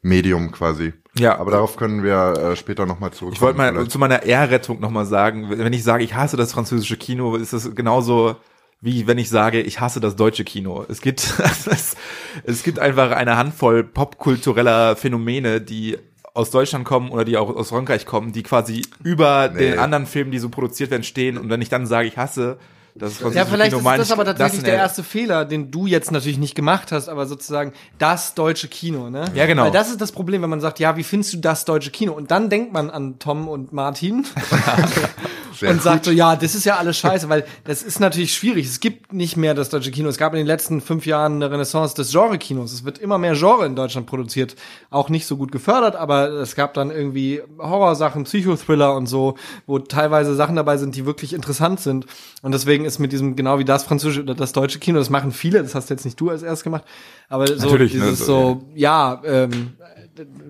[0.00, 0.94] Medium quasi.
[1.18, 1.38] Ja.
[1.38, 3.34] Aber darauf können wir äh, später nochmal zurückkommen.
[3.34, 3.90] ich wollte mal vielleicht.
[3.90, 7.74] zu meiner Ehrrettung nochmal sagen, wenn ich sage, ich hasse das französische Kino, ist das
[7.74, 8.36] genauso
[8.80, 10.84] wie wenn ich sage, ich hasse das deutsche Kino.
[10.88, 11.20] Es gibt,
[11.70, 11.96] es,
[12.44, 15.98] es gibt einfach eine Handvoll popkultureller Phänomene, die
[16.34, 19.70] aus Deutschland kommen oder die auch aus Frankreich kommen, die quasi über Nee.
[19.72, 21.36] den anderen Filmen, die so produziert werden, stehen.
[21.38, 22.56] Und wenn ich dann sage, ich hasse
[22.94, 25.70] das Ja, französische vielleicht Kino, ist das ich aber tatsächlich in der erste Fehler, den
[25.70, 29.24] du jetzt natürlich nicht gemacht hast, aber sozusagen das deutsche Kino, ne?
[29.34, 29.64] Ja, genau.
[29.64, 32.12] Weil das ist das Problem, wenn man sagt, ja, wie findest du das deutsche Kino?
[32.12, 34.26] Und dann denkt man an Tom und Martin
[35.62, 35.84] Sehr und gut.
[35.84, 38.66] sagt so, ja, das ist ja alles scheiße, weil das ist natürlich schwierig.
[38.66, 40.08] Es gibt nicht mehr das deutsche Kino.
[40.08, 42.72] Es gab in den letzten fünf Jahren eine Renaissance des Genre-Kinos.
[42.72, 44.56] Es wird immer mehr Genre in Deutschland produziert.
[44.90, 49.78] Auch nicht so gut gefördert, aber es gab dann irgendwie Horrorsachen, Psychothriller und so, wo
[49.78, 52.06] teilweise Sachen dabei sind, die wirklich interessant sind.
[52.42, 55.30] Und deswegen ist mit diesem, genau wie das französische oder das deutsche Kino, das machen
[55.30, 56.82] viele, das hast jetzt nicht du als erst gemacht,
[57.28, 59.74] aber so Natürlich, ne, dieses so, so, ja, ähm,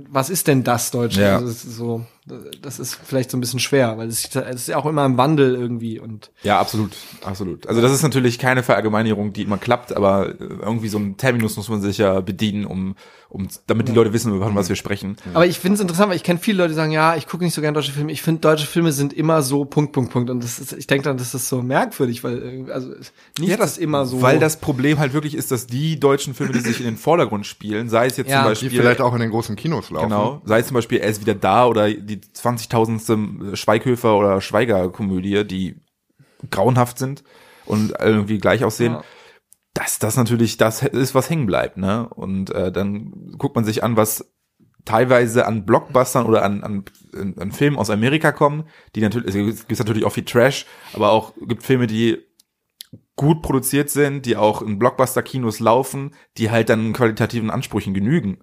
[0.08, 1.22] was ist denn das Deutsche?
[1.22, 1.36] Ja.
[1.36, 4.86] Also so, das ist vielleicht so ein bisschen schwer, weil es, es ist ja auch
[4.86, 6.92] immer im Wandel irgendwie und Ja, absolut,
[7.24, 7.66] absolut.
[7.66, 11.56] Also das ist natürlich keine Verallgemeinerung, die immer klappt, aber äh, irgendwie so ein Terminus
[11.56, 12.94] muss man sich ja bedienen, um,
[13.28, 15.16] um damit die Leute wissen, über was wir sprechen.
[15.34, 17.42] Aber ich finde es interessant, weil ich kenne viele Leute, die sagen, ja, ich gucke
[17.42, 18.12] nicht so gerne deutsche Filme.
[18.12, 20.30] Ich finde, deutsche Filme sind immer so Punkt, Punkt, Punkt.
[20.30, 22.92] Und das ist, ich denke dann, das ist so merkwürdig, weil irgendwie- also
[23.40, 24.22] nicht das immer so.
[24.22, 27.46] Weil das Problem halt wirklich ist, dass die deutschen Filme, die sich in den Vordergrund
[27.46, 28.36] spielen, sei es jetzt Ja.
[28.36, 30.10] zum die Beispiel vielleicht auch in den großen Kinos laufen.
[30.10, 33.56] Genau, sei es zum Beispiel Er ist wieder da oder die 20.000.
[33.56, 35.80] Schweighöfer oder Schweiger-Komödie, die
[36.50, 37.22] grauenhaft sind
[37.66, 38.94] und irgendwie gleich aussehen.
[38.94, 39.04] Ja.
[39.74, 42.08] Dass das natürlich das ist, was hängen bleibt, ne?
[42.08, 44.30] Und äh, dann guckt man sich an, was
[44.84, 46.84] teilweise an Blockbustern oder an, an,
[47.38, 51.32] an Filmen aus Amerika kommen, die natürlich, es gibt natürlich auch viel Trash, aber auch
[51.46, 52.18] gibt Filme, die
[53.16, 58.38] gut produziert sind, die auch in Blockbuster-Kinos laufen, die halt dann qualitativen Ansprüchen genügen.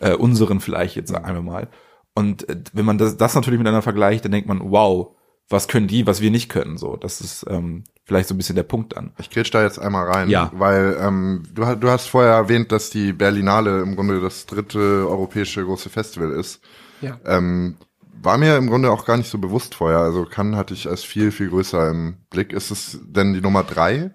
[0.00, 1.68] Äh, unseren vielleicht jetzt sagen wir mal.
[2.14, 5.16] Und äh, wenn man das, das natürlich miteinander vergleicht, dann denkt man, wow,
[5.48, 6.76] was können die, was wir nicht können.
[6.78, 9.12] So, das ist ähm, vielleicht so ein bisschen der Punkt an.
[9.18, 10.50] Ich grätsch da jetzt einmal rein, Ja.
[10.54, 15.64] weil ähm, du, du hast vorher erwähnt, dass die Berlinale im Grunde das dritte europäische
[15.64, 16.60] große Festival ist.
[17.00, 17.18] ja.
[17.24, 17.76] Ähm,
[18.22, 20.00] war mir im Grunde auch gar nicht so bewusst vorher.
[20.00, 22.52] Also Cannes hatte ich als viel, viel größer im Blick.
[22.52, 24.10] Ist es denn die Nummer drei?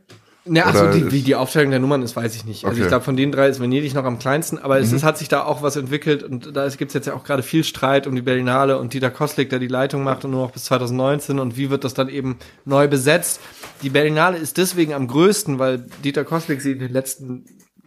[0.48, 2.66] Ja, also die, wie die Aufteilung der Nummern ist, weiß ich nicht.
[2.66, 2.84] Also Okay.
[2.84, 4.84] ich glaube, von den drei ist Venedig noch am kleinsten, aber Mhm.
[4.84, 7.24] es ist, hat sich da auch was entwickelt und da gibt es jetzt ja auch
[7.24, 10.44] gerade viel Streit um die Berlinale und Dieter Koslik, der die Leitung macht und nur
[10.44, 13.40] noch bis 2019 und wie wird das dann eben neu besetzt.
[13.82, 17.46] Die Berlinale ist deswegen am größten, weil Dieter Koslik sie in den letzten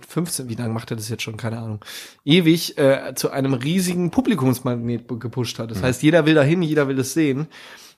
[0.08, 1.84] 15, wie lange macht er das jetzt schon, keine Ahnung,
[2.24, 5.70] ewig äh, zu einem riesigen Publikumsmagnet gepusht hat.
[5.70, 7.46] Das heißt, jeder will dahin, jeder will es sehen.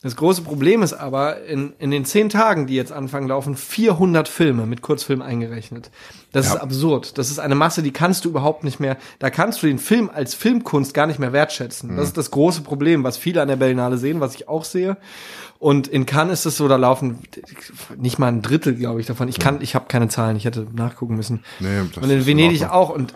[0.03, 4.29] Das große Problem ist aber, in, in den zehn Tagen, die jetzt anfangen, laufen 400
[4.29, 5.91] Filme mit Kurzfilm eingerechnet.
[6.33, 7.19] Das ist absurd.
[7.19, 10.09] Das ist eine Masse, die kannst du überhaupt nicht mehr, da kannst du den Film
[10.13, 11.97] als Filmkunst gar nicht mehr wertschätzen.
[11.97, 14.97] Das ist das große Problem, was viele an der Berlinale sehen, was ich auch sehe.
[15.59, 17.19] Und in Cannes ist es so, da laufen
[17.99, 19.29] nicht mal ein Drittel, glaube ich, davon.
[19.29, 21.45] Ich kann, ich habe keine Zahlen, ich hätte nachgucken müssen.
[21.59, 22.89] Nee, das und in Venedig auch.
[22.89, 23.13] Und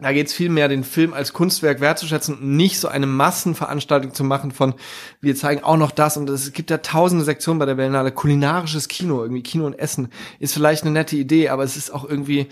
[0.00, 4.12] da geht es viel mehr, den Film als Kunstwerk wertzuschätzen und nicht so eine Massenveranstaltung
[4.12, 4.74] zu machen von,
[5.20, 8.10] wir zeigen auch noch das und es gibt ja tausende Sektionen bei der Berlinale.
[8.10, 10.08] Kulinarisches Kino, irgendwie Kino und Essen
[10.40, 12.48] ist vielleicht eine nette Idee, aber es ist auch irgendwie,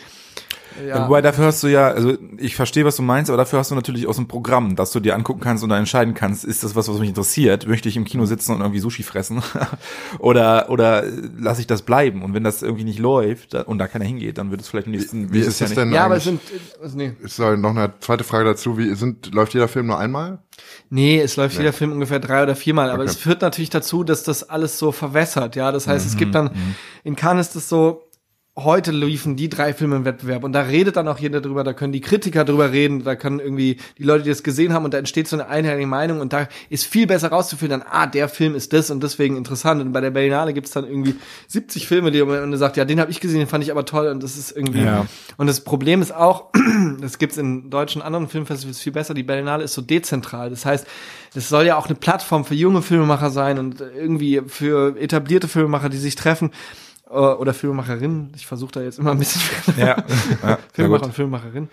[0.86, 3.70] ja, Wobei dafür hast du ja, also ich verstehe, was du meinst, aber dafür hast
[3.70, 6.62] du natürlich aus dem Programm, dass du dir angucken kannst und dann entscheiden kannst, ist
[6.64, 7.66] das was, was mich interessiert?
[7.66, 9.42] Möchte ich im Kino sitzen und irgendwie Sushi fressen?
[10.18, 11.04] oder oder
[11.38, 12.22] lasse ich das bleiben?
[12.22, 14.92] Und wenn das irgendwie nicht läuft und da keiner hingeht, dann wird es vielleicht im
[14.92, 16.40] nächsten Wie nächstes ist das nicht- denn ja, aber es sind,
[16.82, 17.12] also nee.
[17.22, 18.78] Ist da noch eine zweite Frage dazu.
[18.78, 20.38] Wie sind, läuft jeder Film nur einmal?
[20.90, 23.10] Nee, es läuft jeder Film ungefähr drei oder viermal, aber Okay.
[23.10, 25.72] es führt natürlich dazu, dass das alles so verwässert, ja.
[25.72, 26.50] Das heißt, es Mhm, gibt dann,
[27.04, 28.02] in Cannes ist es so,
[28.55, 31.72] heute liefen die drei Filme im Wettbewerb und da redet dann auch jeder drüber, da
[31.72, 34.92] können die Kritiker drüber reden, da können irgendwie die Leute, die das gesehen haben und
[34.92, 38.55] da entsteht so eine einheitliche Meinung und da ist viel besser rauszufiltern, ah, der Film
[38.55, 41.14] ist das und deswegen interessant und bei der Berlinale gibt's dann irgendwie
[41.48, 43.86] 70 Filme, die man Ende sagt, ja, den habe ich gesehen, den fand ich aber
[43.86, 45.07] toll und das ist irgendwie Ja.
[45.38, 46.50] und das Problem ist auch,
[47.00, 50.50] das gibt's in deutschen anderen Filmfestivals viel besser, die Berlinale ist so dezentral.
[50.50, 50.86] Das heißt,
[51.34, 55.88] es soll ja auch eine Plattform für junge Filmemacher sein und irgendwie für etablierte Filmemacher,
[55.88, 56.50] die sich treffen
[57.12, 58.32] oder Filmemacherinnen.
[58.36, 59.42] Ich versuche da jetzt immer ein bisschen
[59.76, 60.04] Ja,
[60.42, 61.68] ja Filmemacher und Filmemacherinnen.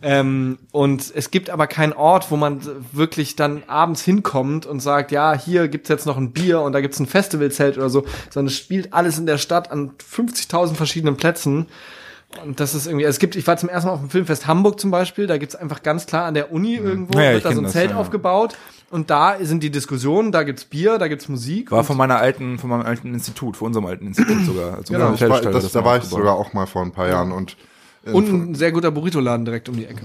[0.00, 2.60] Ähm, und es gibt aber keinen Ort, wo man
[2.92, 6.80] wirklich dann abends hinkommt und sagt, ja, hier gibt's jetzt noch ein Bier und da
[6.80, 11.16] gibt's ein Festivalzelt oder so, sondern es spielt alles in der Stadt an 50.000 verschiedenen
[11.16, 11.66] Plätzen.
[12.44, 14.78] Und das ist irgendwie, es gibt, ich war zum ersten Mal auf dem Filmfest Hamburg
[14.78, 17.60] zum Beispiel, da gibt's einfach ganz klar an der Uni irgendwo, Ja, wird da so
[17.60, 17.96] ein das, Zelt ja.
[17.96, 18.56] aufgebaut
[18.90, 21.70] und da sind die Diskussionen, da gibt's Bier, da gibt's Musik.
[21.70, 24.74] War von meiner alten, von meinem alten Institut, von unserem alten Institut sogar.
[24.76, 25.14] Also Genau.
[25.14, 26.20] Ich war, das, das da war ich aufgebaut.
[26.20, 27.56] sogar auch mal vor ein paar Jahren und
[28.04, 30.02] äh, und ein sehr guter Burrito-Laden direkt um die Ecke.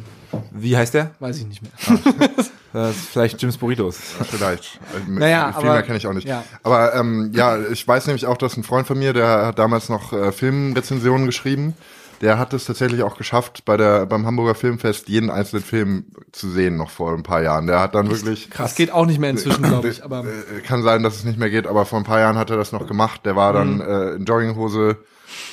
[0.52, 1.12] Wie heißt der?
[1.20, 1.72] Weiß ich nicht mehr.
[2.74, 3.98] Das ist vielleicht Jims Burritos.
[4.32, 4.80] Vielleicht.
[4.96, 6.28] Äh, Naja, viel aber- mehr kenne ich auch nicht.
[6.28, 6.44] ja.
[6.64, 9.90] Aber ähm, ja, ich weiß nämlich auch, dass ein Freund von mir, der hat damals
[9.90, 11.76] noch äh, Filmrezensionen geschrieben.
[12.24, 16.50] Der hat es tatsächlich auch geschafft, bei der beim Hamburger Filmfest jeden einzelnen Film zu
[16.50, 17.68] sehen, noch vor ein paar Jahren.
[17.68, 20.24] Der hat dann wirklich Das geht auch nicht mehr inzwischen, glaube ich, aber.
[20.24, 22.58] Äh, Kann sein, dass es nicht mehr geht, aber vor ein paar Jahren hat er
[22.58, 23.22] das noch gemacht.
[23.26, 23.82] Der war dann Mhm.
[23.82, 24.98] äh, in Jogginghose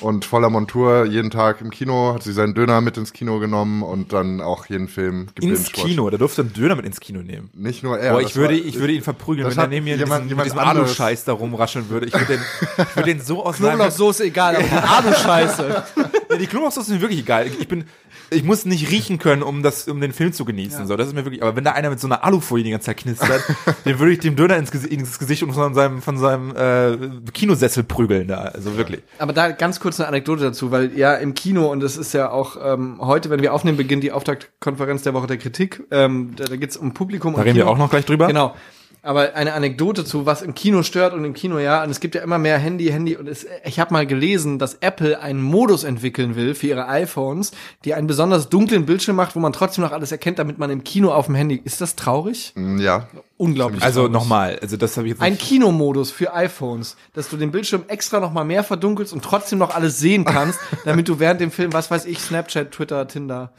[0.02, 3.82] und voller Montur jeden Tag im Kino, hat sich seinen Döner mit ins Kino genommen
[3.82, 5.72] und dann auch jeden Film Ins.
[5.72, 7.48] Kino, der durfte einen Döner mit ins Kino nehmen.
[7.54, 8.12] Nicht nur er.
[8.12, 10.58] Boah, ich würde, war- ich würde ihn verprügeln, wenn er neben mir jemand- diesen, jemand
[10.68, 12.06] Alu-Scheiß da rumrascheln würde.
[12.06, 12.40] Ich würde den,
[12.76, 13.56] ich würde den so aus.
[13.56, 15.82] Knoblauchsoße egal, aber Alu-Scheiße.
[16.30, 17.46] Ja, die Knoblauchsoße ist mir wirklich egal.
[17.46, 17.84] Ich bin,
[18.30, 20.86] ich muss nicht riechen können, um das, um den Film zu genießen.
[20.86, 21.42] So, das ist mir wirklich.
[21.42, 23.42] Aber wenn da einer mit so einer Alufolie die ganze Zeit knistert,
[23.84, 27.82] den würde ich dem Döner ins, ins Gesicht und von seinem, von seinem äh, Kinosessel
[27.82, 28.42] prügeln da.
[28.42, 29.02] Also wirklich.
[29.18, 32.30] Aber da ganz kurz eine Anekdote dazu, weil ja im Kino, und das ist ja
[32.30, 35.82] auch ähm, heute, wenn wir aufnehmen, beginnt die Auftaktkonferenz der Woche der Kritik.
[35.90, 37.34] Ähm, da da geht's um Publikum.
[37.34, 37.72] Da reden wir Kino.
[37.72, 38.26] auch noch gleich drüber.
[38.26, 38.54] Genau.
[39.02, 42.14] Aber eine Anekdote zu, was im Kino stört und im Kino ja, und es gibt
[42.14, 45.84] ja immer mehr Handy, Handy und es, ich habe mal gelesen, dass Apple einen Modus
[45.84, 47.52] entwickeln will für ihre iPhones,
[47.86, 50.84] die einen besonders dunklen Bildschirm macht, wo man trotzdem noch alles erkennt, damit man im
[50.84, 51.60] Kino auf dem Handy.
[51.64, 52.52] Ist das traurig?
[52.56, 53.08] Mm, Ja.
[53.38, 53.82] Unglaublich.
[53.82, 55.38] Also nochmal, also das habe ich jetzt Ein.
[55.38, 59.74] Kinomodus für iPhones, dass du den Bildschirm extra noch mal mehr verdunkelst und trotzdem noch
[59.74, 63.52] alles sehen kannst, damit du während dem Film, was weiß ich, Snapchat, Twitter, Tinder.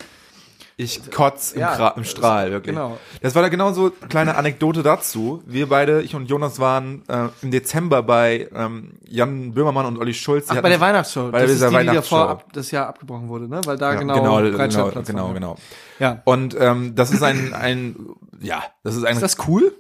[0.84, 2.75] Ich kotz im, Ja, im Strahl, wirklich.
[2.75, 2.97] genau.
[3.21, 5.43] Das war da genau so eine kleine Anekdote dazu.
[5.45, 10.13] Wir beide, ich und Jonas, waren äh, im Dezember bei ähm, Jan Böhmermann und Olli
[10.13, 10.47] Schulz.
[10.47, 11.29] Die Ach, bei der Weihnachtsshow.
[11.32, 12.15] Bei das ist dieser die, die Weihnachtsshow.
[12.15, 13.61] davor ab, das Jahr abgebrochen wurde, ne?
[13.65, 15.34] Weil da Ja, genau, Genau, genau, genau, war.
[15.34, 15.55] genau.
[15.99, 16.21] Ja.
[16.25, 17.95] Und ähm, das ist ein, ein,
[18.39, 19.13] ja, das ist ein.
[19.13, 19.73] Ist das cool?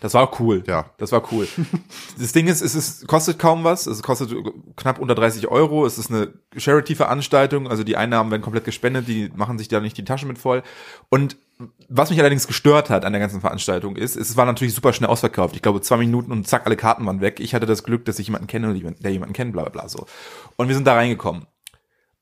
[0.00, 0.62] Das war cool.
[0.66, 0.90] Ja.
[0.98, 1.48] Das war cool.
[2.18, 3.86] das Ding ist, es ist, kostet kaum was.
[3.86, 4.34] Es kostet
[4.76, 5.86] knapp unter 30 Euro.
[5.86, 7.68] Es ist eine Charity-Veranstaltung.
[7.68, 9.08] Also die Einnahmen werden komplett gespendet.
[9.08, 10.62] Die machen sich da nicht die Taschen mit voll.
[11.08, 11.36] Und
[11.88, 15.10] was mich allerdings gestört hat an der ganzen Veranstaltung ist, es war natürlich super schnell
[15.10, 15.54] ausverkauft.
[15.54, 17.38] Ich glaube, zwei Minuten und zack, alle Karten waren weg.
[17.38, 20.06] Ich hatte das Glück, dass ich jemanden kenne, der jemanden kennt, bla, bla, bla, so.
[20.56, 21.46] Und wir sind da reingekommen.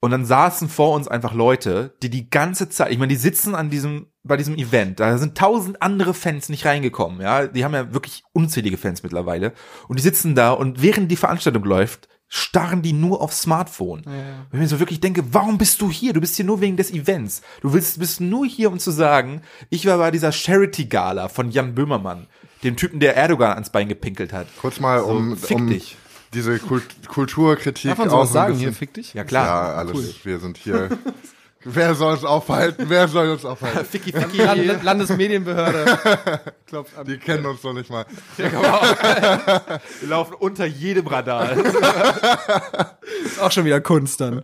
[0.05, 3.55] Und dann saßen vor uns einfach Leute, die die ganze Zeit, ich meine, die sitzen
[3.55, 7.46] an diesem, bei diesem Event, da sind tausend andere Fans nicht reingekommen, ja.
[7.46, 9.53] Die haben ja wirklich unzählige Fans mittlerweile.
[9.86, 14.03] Und die sitzen da und während die Veranstaltung läuft, starren die nur aufs Smartphone.
[14.05, 16.12] Wenn ich mir so wirklich denke, warum bist du hier?
[16.12, 17.42] Du bist hier nur wegen des Events.
[17.61, 21.76] Du willst, bist nur hier, um zu sagen, ich war bei dieser Charity-Gala von Jan
[21.76, 22.26] Böhmermann,
[22.64, 24.48] dem Typen, der Erdogan ans Bein gepinkelt hat.
[24.61, 25.96] Kurz mal, So, um, fick um dich.
[26.35, 29.14] Diese Kult Kulturkritik Darf man auch sowas sagen bisschen- hier, fick dich?
[29.14, 29.47] Ja klar.
[29.47, 30.24] Ja, alles.
[30.24, 30.89] Wir sind hier.
[31.64, 32.87] Wer soll uns aufhalten?
[32.89, 33.85] Wer soll uns aufhalten?
[33.85, 34.39] Ficky, ficky.
[34.39, 37.07] Land Landesmedienbehörde klopft an.
[37.07, 38.05] Die kennen uns doch nicht mal.
[38.37, 38.51] Wir
[40.09, 41.53] laufen unter jedem Radar.
[43.24, 44.43] Ist auch schon wieder Kunst dann.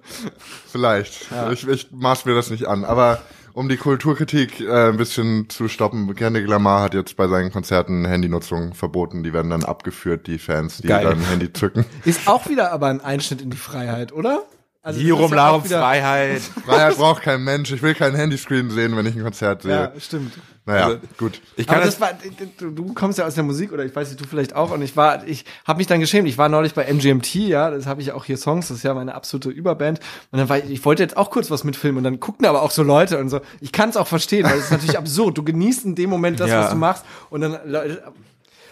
[0.70, 1.26] Vielleicht.
[1.52, 2.84] Ich, ich maß mir das nicht an.
[2.84, 3.20] Aber
[3.58, 8.06] um die Kulturkritik äh, ein bisschen zu stoppen, Kendrick Lamar hat jetzt bei seinen Konzerten
[8.06, 9.24] Handynutzung verboten.
[9.24, 11.02] Die werden dann abgeführt, die Fans, die Geil.
[11.02, 11.84] dann Handy zücken.
[12.04, 14.44] Ist auch wieder aber ein Einschnitt in die Freiheit, oder?
[14.80, 16.40] Also Hierum, Larum, Freiheit.
[16.40, 17.72] Freiheit braucht kein Mensch.
[17.72, 19.72] Ich will keinen Handyscreen sehen, wenn ich ein Konzert sehe.
[19.72, 20.34] Ja, stimmt.
[20.68, 21.40] Naja, Also, gut.
[21.56, 22.18] Ich kann Aber das, das war,
[22.58, 24.82] du, du kommst ja aus der Musik oder ich weiß nicht, du vielleicht auch und
[24.82, 26.28] ich war, ich habe mich dann geschämt.
[26.28, 28.82] Ich war neulich bei MGMT, ja, das habe ich ja auch hier Songs, das ist
[28.84, 29.98] ja meine absolute Überband
[30.30, 32.62] und dann war ich, ich wollte jetzt auch kurz was mitfilmen und dann guckten aber
[32.62, 33.40] auch so Leute und so.
[33.60, 35.38] Ich kann es auch verstehen, weil es ist natürlich absurd.
[35.38, 36.60] Du genießt in dem Moment das, Ja.
[36.64, 38.02] was du machst und dann Leute-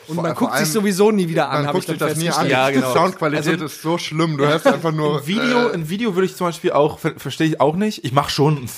[0.09, 1.57] und Vor- man vor guckt sich allem- sowieso nie wieder an.
[1.63, 2.49] Man hab guckt ich sich das nie an.
[2.49, 2.93] Ja, genau.
[2.93, 4.37] Die Soundqualität Also- ist so schlimm.
[4.37, 5.19] Du hörst einfach nur.
[5.23, 8.05] ein Video, äh, ein Video würde ich zum Beispiel auch, ver verstehe ich auch nicht.
[8.05, 8.69] Ich mache schon,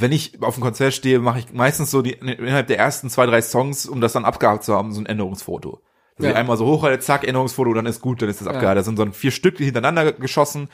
[0.00, 3.26] wenn ich auf einem Konzert stehe, mache ich meistens so die, innerhalb der ersten zwei,
[3.26, 5.80] drei Songs, um das dann abgehakt zu haben, so ein Änderungsfoto.
[6.16, 6.30] Dass Ja.
[6.32, 8.78] ich einmal so hochhalte, zack, Änderungsfoto, dann ist gut, dann ist das abgehakt.
[8.78, 10.68] Das sind so ein vier Stück hintereinander geschossen.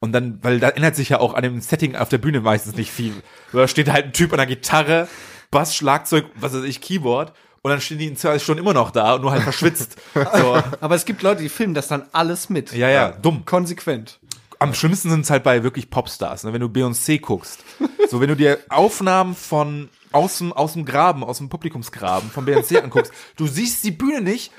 [0.00, 2.76] Und dann, weil da ändert sich ja auch an dem Setting auf der Bühne meistens
[2.76, 3.14] nicht viel.
[3.52, 5.08] Da steht halt ein Typ an der Gitarre,
[5.50, 7.32] Bass, Schlagzeug, was weiß ich, Keyboard.
[7.62, 9.96] Und dann stehen die in zwei Stunden immer noch da und nur halt verschwitzt.
[10.14, 10.58] so.
[10.82, 12.72] Aber es gibt Leute, die filmen das dann alles mit.
[12.72, 13.46] Ja, ja, dumm.
[13.46, 14.20] Konsequent.
[14.58, 16.52] am schlimmsten sind es halt bei wirklich Popstars, ne?
[16.52, 17.64] wenn du Beyoncé guckst.
[18.08, 22.46] So, wenn du dir Aufnahmen von aus dem, aus dem Graben, aus dem Publikumsgraben von
[22.46, 24.52] Beyoncé anguckst, du siehst die Bühne nicht,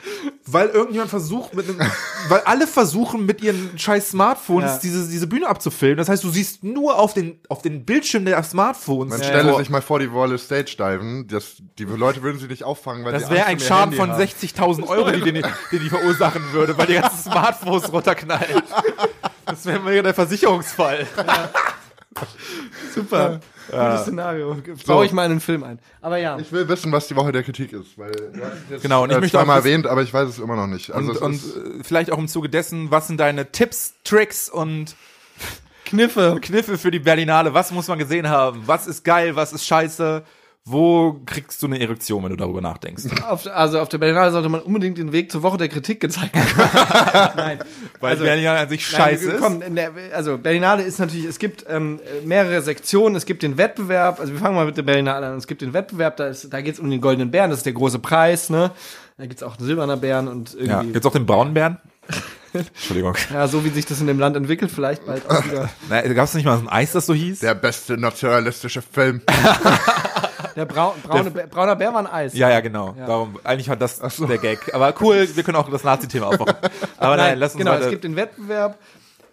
[0.46, 1.80] weil irgendjemand versucht mit einem,
[2.28, 4.80] weil alle versuchen mit ihren scheiß Smartphones Ja.
[4.84, 5.98] diese, diese Bühne abzufilmen.
[5.98, 9.12] Das heißt, du siehst nur auf den, auf den Bildschirm der Smartphones.
[9.12, 9.28] Man Ja.
[9.28, 11.26] stelle So, sich mal vor, die Wolle Stage diven.
[11.30, 14.22] Das, die Leute würden sie nicht auffangen, weil das sie wäre ein Schaden von haben.
[14.22, 18.62] 60.000 Euro, die, den, den die verursachen würde, weil die ganzen Smartphones runterknallen.
[19.46, 21.08] Das wäre mir der Versicherungsfall.
[22.93, 23.39] Super.
[23.70, 24.57] Gutes Szenario.
[24.86, 25.80] Baue ich mal in einen Film ein.
[26.01, 26.38] Aber ja.
[26.38, 29.09] Ich will wissen, was die Woche der Kritik ist, weil du hast jetzt, Genau, und
[29.09, 30.91] ich äh, möchte zweimal erwähnt, aber ich weiß es immer noch nicht.
[30.91, 34.95] Also und, und äh, vielleicht auch im Zuge dessen, was sind deine Tipps, Tricks und
[35.86, 36.38] Kniffe.
[36.41, 37.53] Kniffe für die Berlinale?
[37.53, 38.63] Was muss man gesehen haben?
[38.66, 39.36] Was ist geil?
[39.36, 40.24] Was ist scheiße?
[40.68, 43.03] Wo kriegst du eine Erektion, wenn du darüber nachdenkst?
[43.30, 46.36] Auf, also auf der Berlinale sollte man unbedingt den Weg zur Woche der Kritik gezeigt
[46.36, 47.32] haben.
[47.38, 47.59] Nein.
[47.99, 49.41] Weil Also- Berlinale an sich Nein, scheiße ist.
[49.41, 53.57] komm, in der, also Berlinale ist natürlich, es gibt ähm, mehrere Sektionen, es gibt den
[53.59, 56.51] Wettbewerb, also wir fangen mal mit der Berlinale an, es gibt den Wettbewerb, da, ist,
[56.51, 58.72] da geht es um den goldenen Bären, das ist der große Preis, ne?
[59.20, 61.78] Da gibt's auch einen silberner Bären und Ja, irgendwie, gibt's auch den braunen Bären?
[62.53, 63.16] Entschuldigung.
[63.32, 65.70] ja, so wie sich das in dem Land entwickelt, vielleicht bald auch wieder.
[65.89, 67.41] Na, gab's nicht mal so ein Eis, das so hieß?
[67.41, 69.22] der beste nationalistische Film.
[70.56, 72.34] Der Brau braune Bär, brauner Bär war ein Eis.
[72.34, 72.95] ja, ja, genau.
[72.97, 74.74] Darum, eigentlich war das der Gag.
[74.74, 76.56] Aber cool, wir können auch das Nazi-Thema aufmachen.
[76.97, 77.86] Aber nein, lass uns genau, weiter.
[77.86, 78.80] es gibt den Wettbewerb.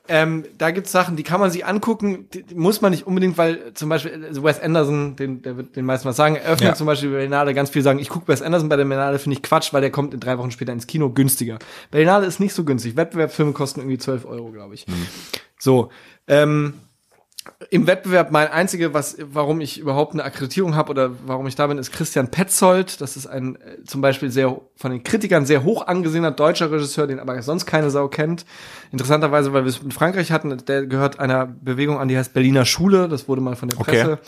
[0.09, 3.39] Ähm, da gibt's Sachen, die kann man sich angucken, die, die muss man nicht unbedingt,
[3.39, 6.75] weil zum Beispiel also Wes Anderson, den, der wird den meisten was sagen, eröffnet Ja.
[6.75, 9.37] zum Beispiel die Berlinale ganz viel sagen, ich gucke Wes Anderson bei der Berlinale, finde
[9.37, 11.61] ich Quatsch, weil der kommt in drei Wochen später ins Kino günstiger.
[11.93, 12.97] Berlinale ist nicht so günstig.
[12.97, 14.87] Wettbewerbsfilme kosten irgendwie 12 Euro, glaube ich.
[15.57, 15.91] So,
[16.27, 16.75] ähm,
[17.70, 21.66] im Wettbewerb mein einzige, was, warum ich überhaupt eine Akkreditierung habe oder warum ich da
[21.66, 23.01] bin, ist Christian Petzold.
[23.01, 27.07] Das ist ein äh, zum Beispiel sehr von den Kritikern sehr hoch angesehener deutscher Regisseur,
[27.07, 28.45] den aber sonst keine Sau kennt.
[28.93, 32.64] Interessanterweise, weil wir es in Frankreich hatten, der gehört einer Bewegung an, die heißt Berliner
[32.64, 33.09] Schule.
[33.09, 33.90] Das wurde mal von der Okay.
[33.90, 34.18] Presse.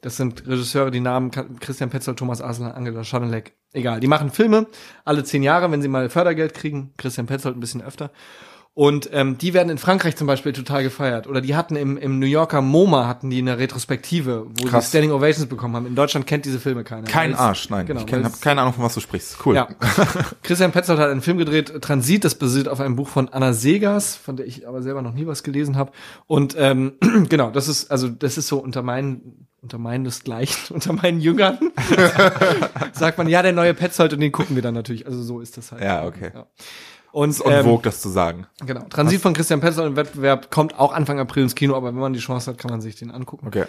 [0.00, 3.54] Das sind Regisseure, die Namen Christian Petzold, Thomas Aslan, Angela Schonelek.
[3.72, 4.66] Egal, die machen Filme
[5.04, 6.92] alle zehn Jahre, wenn sie mal Fördergeld kriegen.
[6.96, 8.10] Christian Petzold ein bisschen öfter.
[8.78, 11.26] Und ähm, die werden in Frankreich zum Beispiel total gefeiert.
[11.26, 14.84] Oder die hatten im, im New Yorker MoMA hatten die eine Retrospektive, wo Krass.
[14.84, 15.86] sie Standing Ovations bekommen haben.
[15.86, 17.08] In Deutschland kennt diese Filme keiner.
[17.08, 17.86] Kein Arsch, nein.
[17.86, 19.44] Genau, ich kenn, weil's- hab keine Ahnung, von was du sprichst.
[19.44, 19.56] Cool.
[19.56, 19.66] ja.
[20.44, 24.14] Christian Petzold hat einen Film gedreht, Transit, das basiert auf einem Buch von Anna Segers,
[24.14, 25.90] von der ich aber selber noch nie was gelesen habe.
[26.28, 26.92] Und ähm,
[27.28, 31.58] genau, das ist, also das ist so unter meinen, unter meinesgleichen, unter meinen Jüngern,
[32.92, 35.04] sagt man, ja, der neue Petzold und den gucken wir dann natürlich.
[35.04, 35.82] Also so ist das halt.
[35.82, 36.30] Ja, okay.
[37.12, 38.46] Und, Und ähm, wog das zu sagen.
[38.64, 38.82] Genau.
[38.90, 42.12] Transit von Christian Petzold im Wettbewerb kommt auch Anfang April ins Kino, aber wenn man
[42.12, 43.46] die Chance hat, kann man sich den angucken.
[43.46, 43.64] Okay.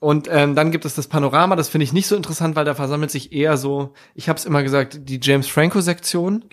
[0.00, 2.74] Und ähm, dann gibt es das Panorama, das finde ich nicht so interessant, weil da
[2.74, 6.44] versammelt sich eher so, ich habe es immer gesagt, die James Franco-Sektion.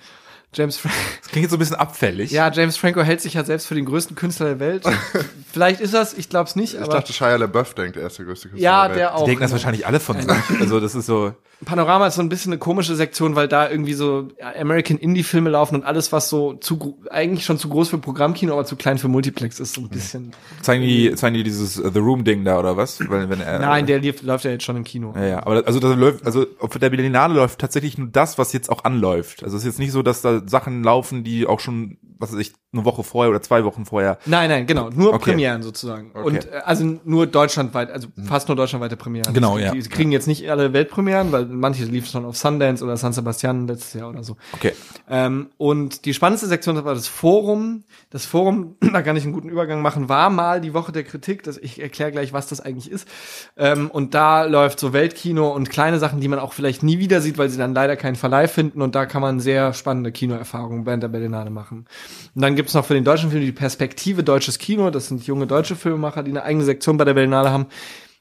[0.55, 0.97] James Franco.
[1.21, 2.31] Das klingt jetzt so ein bisschen abfällig.
[2.31, 4.83] Ja, James Franco hält sich ja selbst für den größten Künstler der Welt.
[5.51, 8.17] Vielleicht ist das, ich glaube es nicht, Ich aber dachte, Shia LaBeouf denkt, er ist
[8.17, 8.99] der größte Künstler ja, der Welt.
[8.99, 9.25] der Die auch.
[9.25, 10.31] denken das wahrscheinlich alle von sich.
[10.59, 11.33] Also das ist so.
[11.63, 14.27] Panorama ist so ein bisschen eine komische Sektion, weil da irgendwie so
[14.59, 18.65] American Indie-Filme laufen und alles, was so zu eigentlich schon zu groß für Programmkino, aber
[18.65, 20.33] zu klein für Multiplex ist, so ein bisschen.
[20.61, 22.99] Zeigen die, zeigen die dieses äh, The Room-Ding da oder was?
[23.09, 25.13] Weil, wenn er, Nein, der lief, läuft ja jetzt schon im Kino.
[25.15, 28.51] Ja, ja, aber also das läuft, also auf der Berlinale läuft tatsächlich nur das, was
[28.51, 29.43] jetzt auch anläuft.
[29.43, 32.39] Also es ist jetzt nicht so, dass da Sachen laufen, die auch schon, was weiß
[32.39, 34.17] ich, eine Woche vorher oder zwei Wochen vorher.
[34.25, 35.31] Nein, nein, genau, nur Okay.
[35.31, 36.11] Premieren sozusagen.
[36.13, 36.25] Okay.
[36.25, 39.33] Und äh, also nur deutschlandweit, also fast nur deutschlandweite Premieren.
[39.33, 39.71] Genau, die, ja.
[39.71, 43.67] Die kriegen jetzt nicht alle Weltpremieren, weil manche liefen schon auf Sundance oder San Sebastian
[43.67, 44.35] letztes Jahr oder so.
[44.53, 44.73] Okay.
[45.09, 47.83] Ähm, und die spannendste Sektion war das Forum.
[48.09, 51.43] Das Forum, da kann ich einen guten Übergang machen, war mal die Woche der Kritik.
[51.43, 53.07] Das, ich erkläre gleich, was das eigentlich ist.
[53.55, 57.21] Ähm, und da läuft so Weltkino und kleine Sachen, die man auch vielleicht nie wieder
[57.21, 58.81] sieht, weil sie dann leider keinen Verleih finden.
[58.81, 61.85] Und da kann man sehr spannende Kinoerfahrungen während der Berlinale machen.
[62.33, 64.89] Und dann gibt's noch für den deutschen Film die Perspektive Deutsches Kino.
[64.89, 67.67] Das sind junge deutsche Filmemacher, die eine eigene Sektion bei der Berlinale haben.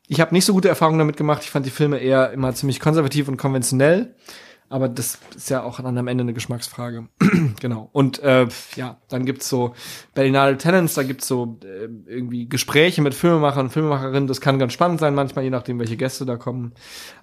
[0.07, 1.43] Ich habe nicht so gute Erfahrungen damit gemacht.
[1.45, 4.15] Ich fand die Filme eher immer ziemlich konservativ und konventionell.
[4.71, 7.07] Aber das ist ja auch dann am Ende eine Geschmacksfrage.
[7.61, 7.91] genau.
[7.93, 9.75] Und äh, ja, dann gibt's so
[10.15, 14.27] Berlinale Tenants, da gibt's so äh, irgendwie Gespräche mit Filmemachern und Filmemacherinnen.
[14.27, 16.73] Das kann ganz spannend sein, manchmal, je nachdem, welche Gäste da kommen.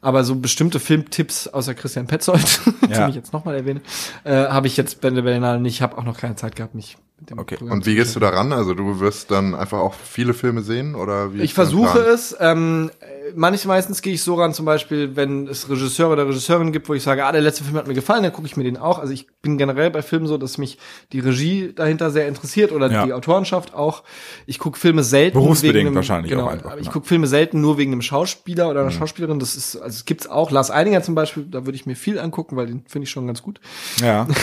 [0.01, 2.99] Aber so bestimmte Filmtipps außer Christian Petzold, Ja.
[2.99, 3.81] den ich jetzt nochmal erwähne,
[4.23, 5.75] äh, habe ich jetzt bei der Berlinale nicht.
[5.75, 6.97] Ich habe auch noch keine Zeit gehabt, mich
[7.37, 7.57] Okay.
[7.61, 8.51] Und wie gehst du daran?
[8.51, 11.41] Also du wirst dann einfach auch viele Filme sehen oder wie?
[11.41, 12.35] Ich versuche es.
[12.39, 16.71] Ähm, äh, manch, meistens gehe ich so ran, zum Beispiel, wenn es Regisseur oder Regisseurin
[16.71, 18.63] gibt, wo ich sage, ah, der letzte Film hat mir gefallen, dann gucke ich mir
[18.63, 18.97] den auch.
[18.99, 20.77] Also ich bin generell bei Filmen so, dass mich
[21.11, 23.05] die Regie dahinter sehr interessiert oder Ja.
[23.05, 24.03] die Autorenschaft auch.
[24.47, 26.91] Ich gucke Filme selten Berufsbedingt wegen einem, wahrscheinlich genau, auch einfach, Ich ja.
[26.91, 28.95] gucke Filme selten nur wegen einem Schauspieler oder einer Mhm.
[28.95, 29.39] Schauspielerin.
[29.39, 30.49] Das ist, also es gibt's auch.
[30.51, 33.27] Lars Eidinger zum Beispiel, da würde ich mir viel angucken, weil den finde ich schon
[33.27, 33.59] ganz gut.
[34.01, 34.27] Ja.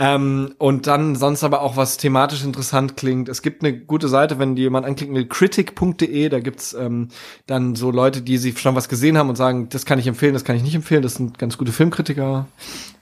[0.00, 3.28] Ähm, und dann sonst aber auch was thematisch interessant klingt.
[3.28, 7.08] Es gibt eine gute Seite, wenn die jemand anklicken will, critic.de, da gibt's ähm,
[7.46, 10.34] dann so Leute, die sie schon was gesehen haben und sagen, das kann ich empfehlen,
[10.34, 11.02] das kann ich nicht empfehlen.
[11.02, 12.46] Das sind ganz gute Filmkritiker,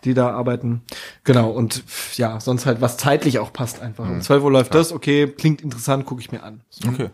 [0.04, 0.80] die da arbeiten.
[1.24, 1.84] Genau, und
[2.14, 4.08] ja, sonst halt was zeitlich auch passt einfach.
[4.08, 6.62] Um 12 Uhr läuft das, okay, klingt interessant, gucke ich mir an.
[6.88, 7.10] Okay.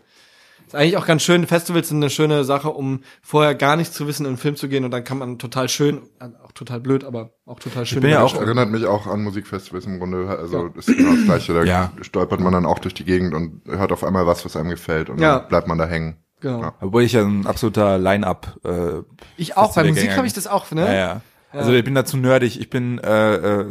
[0.73, 1.45] Ist eigentlich auch ganz schön.
[1.45, 4.67] Festivals sind eine schöne Sache, um vorher gar nichts zu wissen, in einen Film zu
[4.67, 6.01] gehen und dann kann man total schön,
[6.43, 8.01] auch total blöd, aber auch total schön.
[8.01, 10.27] bin ja auch- Das erinnert mich auch an Musikfestivals im Grunde.
[10.27, 11.53] Also das ist genau das Gleiche.
[11.53, 11.91] Da Ja.
[12.01, 15.11] stolpert man dann auch durch die Gegend und hört auf einmal was, was einem gefällt
[15.11, 15.39] und Ja.
[15.39, 16.17] dann bleibt man da hängen.
[16.39, 16.61] Genau.
[16.61, 16.73] Ja.
[16.81, 19.03] Obwohl ich ja ein absoluter Line-Up äh,
[19.37, 20.85] Ich auch, bei Musik habe ich das auch, ne?
[20.87, 21.21] Ja, ja.
[21.53, 23.65] Also ich bin da zu nerdig, ich bin äh, äh,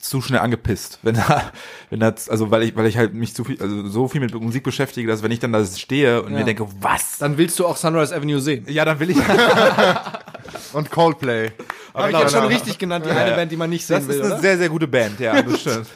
[0.00, 1.52] zu schnell angepisst, wenn da,
[1.88, 4.34] wenn das, also weil ich, weil ich halt mich zu viel, also so viel mit
[4.34, 6.38] Musik beschäftige, dass wenn ich dann da stehe und Ja.
[6.40, 7.18] mir denke, was?
[7.18, 8.64] Dann willst du auch Sunrise Avenue sehen.
[8.68, 9.18] Ja, dann will ich.
[10.72, 11.50] Und Coldplay.
[11.94, 12.52] Habe ich genau, jetzt schon genau.
[12.54, 13.36] richtig genannt, die eine ja.
[13.36, 14.40] Band, die man nicht sehen Das will, ist eine oder?
[14.40, 15.86] sehr, sehr gute Band, ja, das stimmt.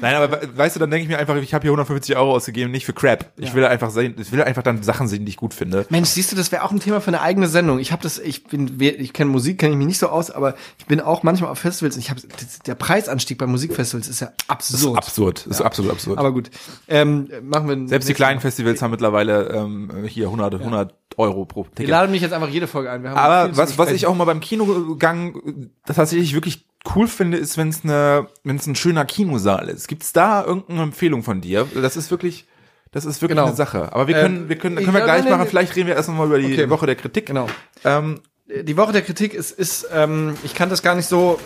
[0.00, 2.32] Nein, aber we- weißt du, dann denke ich mir einfach, ich habe hier 150 Euro
[2.34, 3.32] ausgegeben, nicht für Crap.
[3.36, 5.86] Ich will einfach sehen, ich will einfach dann Sachen sehen, die ich gut finde.
[5.90, 7.78] Mensch, siehst du, das wäre auch ein Thema für eine eigene Sendung.
[7.78, 10.54] Ich habe das, ich bin, ich kenne Musik, kenne ich mich nicht so aus, aber
[10.78, 11.96] ich bin auch manchmal auf Festivals.
[11.96, 12.20] und Ich habe
[12.66, 14.96] der Preisanstieg bei Musikfestivals ist ja absurd.
[14.96, 16.18] Absurd, das ist absolut absurd.
[16.18, 16.50] Aber gut,
[16.88, 21.64] ähm, machen wir Selbst die kleinen Festivals haben mittlerweile ähm, hier 100, 100 Euro pro
[21.64, 21.90] Wir Ticket.
[21.90, 23.02] laden mich jetzt einfach jede Folge ein.
[23.02, 25.40] Wir haben Aber was, was ich auch mal beim Kinogang
[25.84, 29.86] das tatsächlich wirklich cool finde, ist, wenn es eine, wenn es ein schöner Kinosaal ist.
[29.88, 31.66] Gibt's da irgendeine Empfehlung von dir?
[31.74, 32.46] Das ist wirklich,
[32.90, 33.48] das ist wirklich Genau.
[33.48, 33.92] eine Sache.
[33.92, 35.46] Aber wir Ähm, können, wir können, können wir gleich machen.
[35.46, 36.70] Vielleicht reden wir erst noch mal über die Okay.
[36.70, 37.26] Woche der Kritik.
[37.26, 37.48] genau.
[37.84, 41.38] Ähm, die Woche der Kritik ist, ist ähm, ich kann das gar nicht so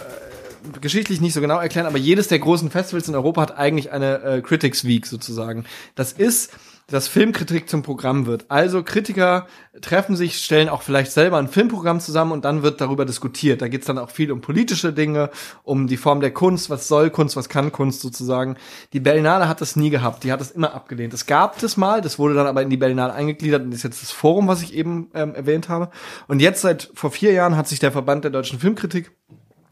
[0.75, 3.93] äh, geschichtlich nicht so genau erklären, aber jedes der großen Festivals in Europa hat eigentlich
[3.93, 5.67] eine äh, Critics Week sozusagen.
[5.97, 6.51] Das ist,
[6.89, 8.47] dass Filmkritik zum Programm wird.
[8.51, 9.47] Also Kritiker
[9.81, 13.63] treffen sich, stellen auch vielleicht selber ein Filmprogramm zusammen und dann wird darüber diskutiert.
[13.63, 15.31] Da geht's dann auch viel um politische Dinge,
[15.63, 18.57] um die Form der Kunst, was soll Kunst, was kann Kunst sozusagen.
[18.93, 21.15] Die Berlinale hat das nie gehabt, die hat das immer abgelehnt.
[21.15, 24.03] Es gab das mal, das wurde dann aber in die Berlinale eingegliedert und ist jetzt
[24.03, 25.91] das Forum, was ich eben ähm, erwähnt habe.
[26.29, 29.11] Und jetzt seit vor vier Jahren hat sich der Verband der deutschen Filmkritik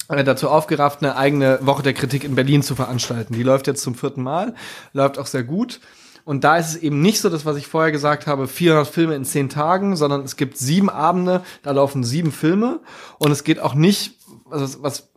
[0.08, 3.34] äh, dazu aufgerafft, eine eigene Woche der Kritik in Berlin zu veranstalten.
[3.34, 4.54] Die läuft jetzt zum vierten Mal,
[4.92, 5.80] läuft auch sehr gut.
[6.24, 9.14] Und da ist es eben nicht so, das, was ich vorher gesagt habe, 400 Filme
[9.14, 12.80] in zehn Tagen, sondern es gibt sieben Abende, da laufen sieben Filme.
[13.18, 14.18] Und es geht auch nicht,
[14.50, 15.12] also was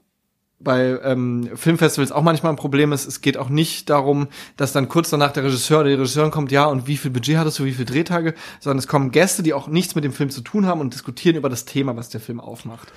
[0.60, 4.28] bei ähm, Filmfestivals auch manchmal ein Problem ist, es geht auch nicht darum,
[4.58, 7.38] dass dann kurz danach der Regisseur oder die Regisseurin kommt, ja, und wie viel Budget
[7.38, 10.30] hattest du, wie viele Drehtage, sondern es kommen Gäste, die auch nichts mit dem Film
[10.30, 12.91] zu tun haben und diskutieren über das Thema, was der Film aufmacht.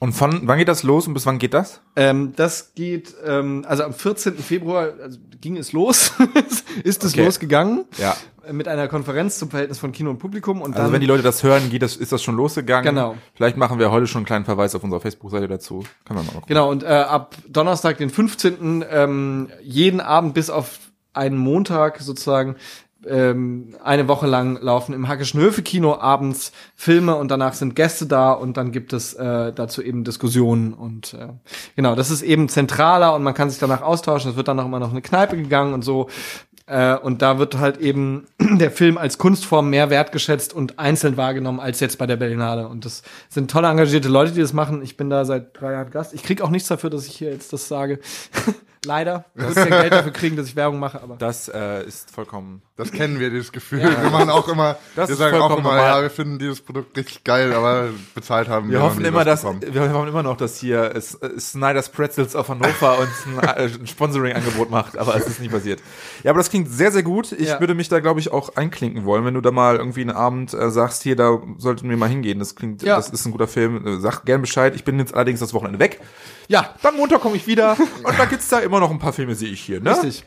[0.00, 1.80] Und von wann geht das los und bis wann geht das?
[1.96, 4.34] Ähm, das geht, ähm, also am 14.
[4.36, 6.12] Februar also ging es los,
[6.84, 7.24] ist es Okay.
[7.24, 7.84] losgegangen.
[7.96, 8.16] Ja.
[8.46, 11.06] Äh, Mit einer Konferenz zum Verhältnis von Kino und Publikum und Also dann wenn die
[11.08, 12.94] Leute das hören, geht das, ist das schon losgegangen.
[12.94, 13.16] Genau.
[13.34, 15.84] Vielleicht machen wir heute schon einen kleinen Verweis auf unserer Facebook-Seite dazu.
[16.04, 16.46] Können wir mal gucken.
[16.48, 18.84] Genau, und äh, ab Donnerstag, den 15.
[18.88, 20.78] Ähm, jeden Abend bis auf
[21.12, 22.54] einen Montag sozusagen
[23.08, 28.06] ähm, eine Woche lang laufen im Hackischen Höfe Kino abends Filme und danach sind Gäste
[28.06, 31.28] da und dann gibt es äh, dazu eben Diskussionen und äh,
[31.76, 34.30] genau, das ist eben zentraler und man kann sich danach austauschen.
[34.30, 36.08] Es wird dann auch immer noch eine Kneipe gegangen und so.
[36.68, 41.60] Äh, und da wird halt eben der Film als Kunstform mehr wertgeschätzt und einzeln wahrgenommen
[41.60, 42.68] als jetzt bei der Berlinale.
[42.68, 44.82] Und das sind tolle engagierte Leute, die das machen.
[44.82, 46.12] Ich bin da seit drei Jahren Gast.
[46.12, 48.00] Ich krieg auch nichts dafür, dass ich hier jetzt das sage.
[48.84, 49.24] Leider.
[49.34, 51.16] Ich würde kein Geld dafür kriegen, dass ich Werbung mache, aber.
[51.16, 52.62] Das äh, ist vollkommen.
[52.78, 53.80] Das kennen wir, dieses Gefühl.
[53.82, 55.78] Wir machen auch immer, Das wir sagen auch immer, normal.
[55.80, 59.24] ja, wir finden dieses Produkt richtig geil, aber bezahlt haben Wir noch hoffen nie immer,
[59.24, 59.60] dass bekommen.
[59.68, 63.86] wir hoffen immer noch, dass hier es Snyder's Pretzels auf Hannover uns ein, äh, ein
[63.86, 65.80] Sponsoring-Angebot macht, aber es ist nicht passiert.
[66.22, 67.32] Ja, aber das klingt sehr, sehr gut.
[67.32, 67.60] Ich Ja.
[67.60, 70.54] würde mich da, glaube ich, auch einklinken wollen, wenn du da mal irgendwie einen Abend
[70.54, 72.38] äh, sagst, hier, da sollten wir mal hingehen.
[72.38, 72.94] Das klingt, Ja.
[72.96, 73.84] das ist ein guter Film.
[73.86, 74.76] Äh, Sag gern Bescheid.
[74.76, 76.00] Ich bin jetzt allerdings das Wochenende weg.
[76.46, 79.34] Ja, Dann Montag komme ich wieder und da gibt's da immer noch ein paar Filme,
[79.34, 79.90] sehe ich hier, ne?
[79.90, 80.24] richtig.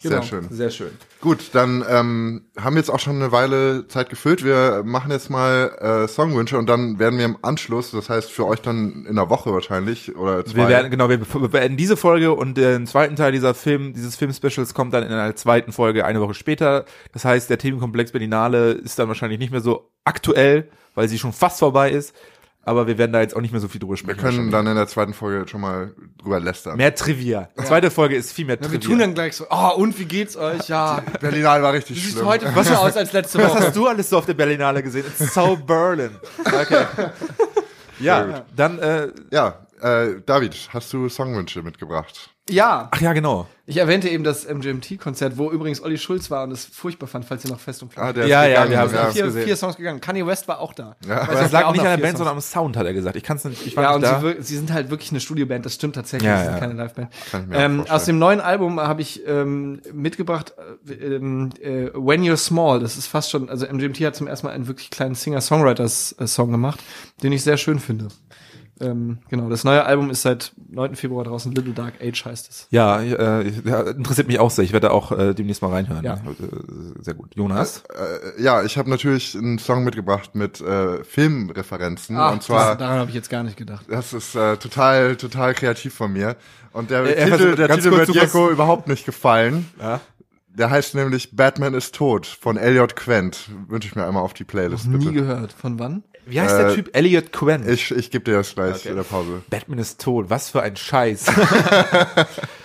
[0.00, 0.22] Sehr Genau.
[0.22, 0.46] schön.
[0.50, 0.90] Sehr schön.
[1.20, 4.44] Gut, dann ähm, haben wir jetzt auch schon eine Weile Zeit gefüllt.
[4.44, 8.46] Wir machen jetzt mal äh, Songwünsche und dann werden wir im Anschluss, das heißt für
[8.46, 10.54] euch dann in der Woche wahrscheinlich oder zwei.
[10.54, 14.14] Wir werden, genau, wir be- beenden diese Folge und den zweiten Teil dieser Film, dieses
[14.14, 16.84] Film-Specials kommt dann in einer zweiten Folge eine Woche später.
[17.12, 21.32] Das heißt, der Themenkomplex Berlinale ist dann wahrscheinlich nicht mehr so aktuell, weil sie schon
[21.32, 22.14] fast vorbei ist.
[22.68, 24.18] Aber wir werden da jetzt auch nicht mehr so viel drüber wir sprechen.
[24.18, 24.52] können wahrscheinlich.
[24.52, 25.92] dann in der zweiten Folge schon mal
[26.22, 26.76] drüber lästern.
[26.76, 27.48] mehr Trivia.
[27.58, 28.72] Die zweite Folge ist viel mehr Ja, Trivia.
[28.72, 30.68] wir tun dann gleich so, oh, und wie geht's euch?
[30.68, 32.26] Ja, Berlinale war richtig du siehst schlimm.
[32.26, 33.60] heute besser aus als letzte Was Woche.
[33.60, 35.06] hast du alles so auf der Berlinale gesehen?
[35.06, 36.10] It's so Berlin.
[36.44, 36.84] Okay.
[38.00, 42.30] Ja, dann, äh, ja, äh, David, hast du Songwünsche mitgebracht?
[42.50, 43.46] Ja, ach ja, genau.
[43.66, 47.44] ich erwähnte eben das MGMT-Konzert, wo übrigens Olli Schulz war und es furchtbar fand, falls
[47.44, 49.10] ihr noch fest und Ah, klar der ist Ja, ja, gegangen, wir haben- ja, ja.
[49.10, 49.44] vier, gesehen.
[49.44, 50.00] vier Songs gegangen.
[50.00, 50.96] Kanye West war auch da.
[51.06, 51.22] Ja.
[51.22, 53.16] Aber wer lag nicht an der Band, Songs- sondern am Sound, hat er gesagt.
[53.16, 54.20] Ich kann es nicht, ich war Ja, nicht und da.
[54.20, 56.58] sie, sie sind halt wirklich eine Studioband, das stimmt tatsächlich, Ja, sie sind ja.
[56.60, 57.08] keine Liveband.
[57.30, 60.54] Kann ich Ähm, aus dem neuen Album habe ich ähm, mitgebracht
[60.88, 64.46] äh, ähm, äh, When You're Small, das ist fast schon, also MGMT hat zum ersten
[64.46, 66.80] Mal einen wirklich kleinen Singer-Songwriters-Song gemacht,
[67.22, 68.08] den ich sehr schön finde.
[68.80, 70.94] Ähm, genau, das neue Album ist seit 9.
[70.94, 72.66] Februar draußen, Little Dark Age heißt es.
[72.70, 73.42] Ja, äh,
[73.90, 74.64] interessiert mich auch sehr.
[74.64, 76.04] Ich werde da auch äh, demnächst mal reinhören.
[76.04, 76.14] Ja.
[76.14, 77.34] Äh, Sehr gut.
[77.34, 77.82] Jonas?
[78.36, 82.78] Äh, ja, ich habe natürlich einen Song mitgebracht mit äh, Filmreferenzen Ach, und zwar das,
[82.78, 83.86] daran habe ich jetzt gar nicht gedacht.
[83.88, 86.36] Das ist äh, total, total kreativ von mir.
[86.72, 89.66] Und der Äh, äh, Titel, der ganz Titel kurz, wird Jeko überhaupt nicht gefallen.
[89.80, 90.00] Ja.
[90.48, 93.48] Der heißt nämlich Batman ist tot von Elliot Quent.
[93.68, 95.12] Wünsche ich mir einmal auf die Playlist, Nie bitte.
[95.12, 95.52] gehört.
[95.52, 96.02] Von wann?
[96.28, 96.96] Wie heißt der Äh, Typ?
[96.96, 97.68] Elliot Quinn.
[97.68, 98.88] Ich, ich gebe dir das gleich Okay.
[98.90, 99.42] in der Pause.
[99.50, 100.26] Batman ist tot.
[100.28, 101.26] Was für ein Scheiß.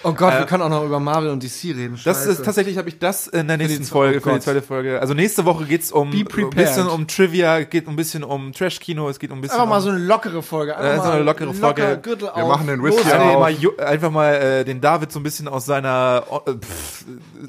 [0.06, 1.98] Oh Gott, wir können auch noch über Marvel und DC reden.
[2.04, 5.00] Das ist tatsächlich habe ich das in der nächsten Folge, oh für die zweite Folge.
[5.00, 9.18] Also nächste Woche geht's um ein bisschen um Trivia, geht ein bisschen um Trash-Kino, es
[9.18, 10.76] geht um ein bisschen Einfach mal um, so eine lockere Folge.
[10.76, 11.82] Einfach Äh, so mal eine lockere Folge.
[11.84, 13.40] Locker, Gürtel Wir auf, machen den Whisky auf.
[13.40, 13.56] mal,
[13.86, 17.06] einfach mal äh, den David so ein bisschen aus seiner äh, pff,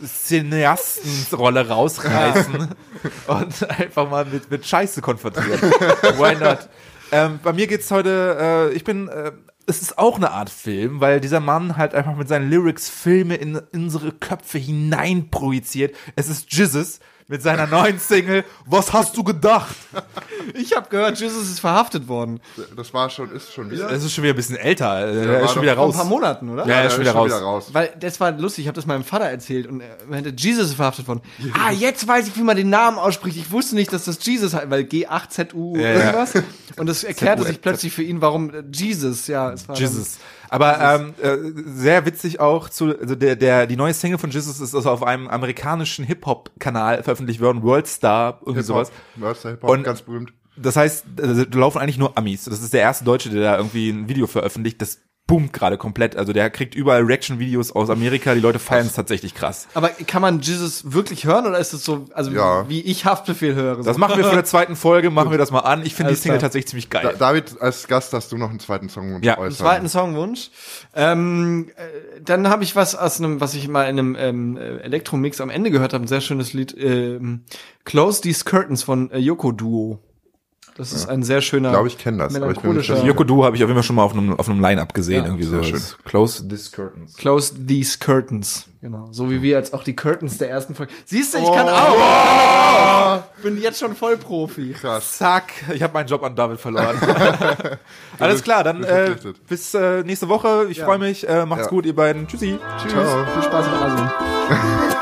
[0.06, 2.68] Cineastenrolle rausreißen
[3.26, 5.58] und einfach mal mit, mit Scheiße konfrontieren.
[6.18, 6.68] Why not?
[7.12, 9.32] Ähm, bei mir geht's heute, äh, ich bin, äh,
[9.66, 13.36] es ist auch eine Art Film, weil dieser Mann halt einfach mit seinen Lyrics Filme
[13.36, 15.94] in, unsere Köpfe hinein projiziert.
[16.16, 19.74] Es ist Jesus mit seiner neuen Single Was hast du gedacht?
[20.52, 22.40] Ich habe gehört, Jesus ist verhaftet worden.
[22.76, 23.90] Das war schon, ist schon wieder.
[23.90, 24.86] Es ist schon wieder ein bisschen älter.
[24.86, 25.96] Er war ist schon wieder Vor ein raus.
[25.96, 26.66] paar Monaten, oder?
[26.66, 27.70] Ja, er ist schon wieder raus.
[27.72, 30.74] Weil das war lustig, ich habe das meinem Vater erzählt und er meinte, Jesus ist
[30.74, 31.22] verhaftet worden.
[31.54, 33.36] Ah, jetzt weiß ich, wie man den Namen ausspricht.
[33.38, 35.94] Ich wusste nicht, dass das Jesus heißt, weil G8ZU Ja, ja.
[35.94, 36.32] irgendwas.
[36.76, 40.18] Und es erklärte sich plötzlich für ihn, warum äh, Jesus, ja, es war dann- Jesus.
[40.54, 41.36] Aber ähm, äh,
[41.66, 45.02] sehr witzig auch zu, also der, der, die neue Single von Jesus ist also auf
[45.02, 48.92] einem amerikanischen Hip-Hop-Kanal veröffentlicht worden, Worldstar, irgendwie sowas.
[49.16, 50.32] Hip-Hop, Hip-Hop, Und- ganz berühmt.
[50.56, 52.44] Das heißt, also, da laufen eigentlich nur Amis.
[52.44, 54.80] Das ist der erste Deutsche, der da irgendwie ein Video veröffentlicht.
[54.80, 56.16] Das boomt gerade komplett.
[56.16, 58.34] Also der kriegt überall Reaction-Videos aus Amerika.
[58.34, 59.68] Die Leute feiern es tatsächlich krass.
[59.72, 62.68] Aber kann man Jesus wirklich hören oder ist es so, also Ja.
[62.68, 63.76] wie ich Haftbefehl höre?
[63.76, 63.82] So?
[63.84, 65.84] Das machen wir für der zweiten Folge, machen wir das mal an.
[65.86, 66.48] Ich finde die Single klar.
[66.48, 67.16] tatsächlich ziemlich Da, geil.
[67.18, 69.56] David, als Gast hast du noch einen zweiten Song Ja, äußern.
[69.66, 70.50] zweiten Songwunsch.
[70.94, 74.76] Ähm, äh, dann habe ich was aus einem, was ich mal in einem ähm, äh,
[74.78, 76.76] Elektromix am Ende gehört habe, ein sehr schönes Lied.
[76.78, 77.44] Ähm,
[77.84, 80.00] Close These Curtains von äh, Yoko Duo.
[80.76, 82.96] Das ist ein sehr schöner, Ich glaube, ich kenne das, ich melancholischer.
[82.96, 83.06] sicher.
[83.06, 85.18] Yoko Du habe ich auf jeden Fall schon mal auf einem, auf einem Line-Up gesehen,
[85.22, 85.64] Ja, irgendwie sehr so.
[85.64, 85.80] schön.
[86.04, 87.14] Close this curtains.
[87.16, 88.66] Close these curtains.
[88.82, 89.08] Genau.
[89.12, 90.92] So wie wir jetzt auch die Curtains der ersten Folge.
[91.06, 93.22] Siehst du, ich kann auch.
[93.42, 94.72] Bin jetzt schon Vollprofi.
[94.72, 95.16] Krass.
[95.18, 96.96] Zack, ich habe meinen Job an David verloren.
[98.18, 99.14] Alles klar, dann äh,
[99.48, 100.66] bis äh, nächste Woche.
[100.70, 100.86] Ich Ja.
[100.86, 101.26] freue mich.
[101.28, 101.70] Äh, macht's Ja.
[101.70, 102.26] gut, ihr beiden.
[102.26, 102.58] Tschüssi.
[102.82, 102.92] Tschüss.
[102.92, 103.24] Ciao.
[103.32, 104.10] Viel Spaß in Asien.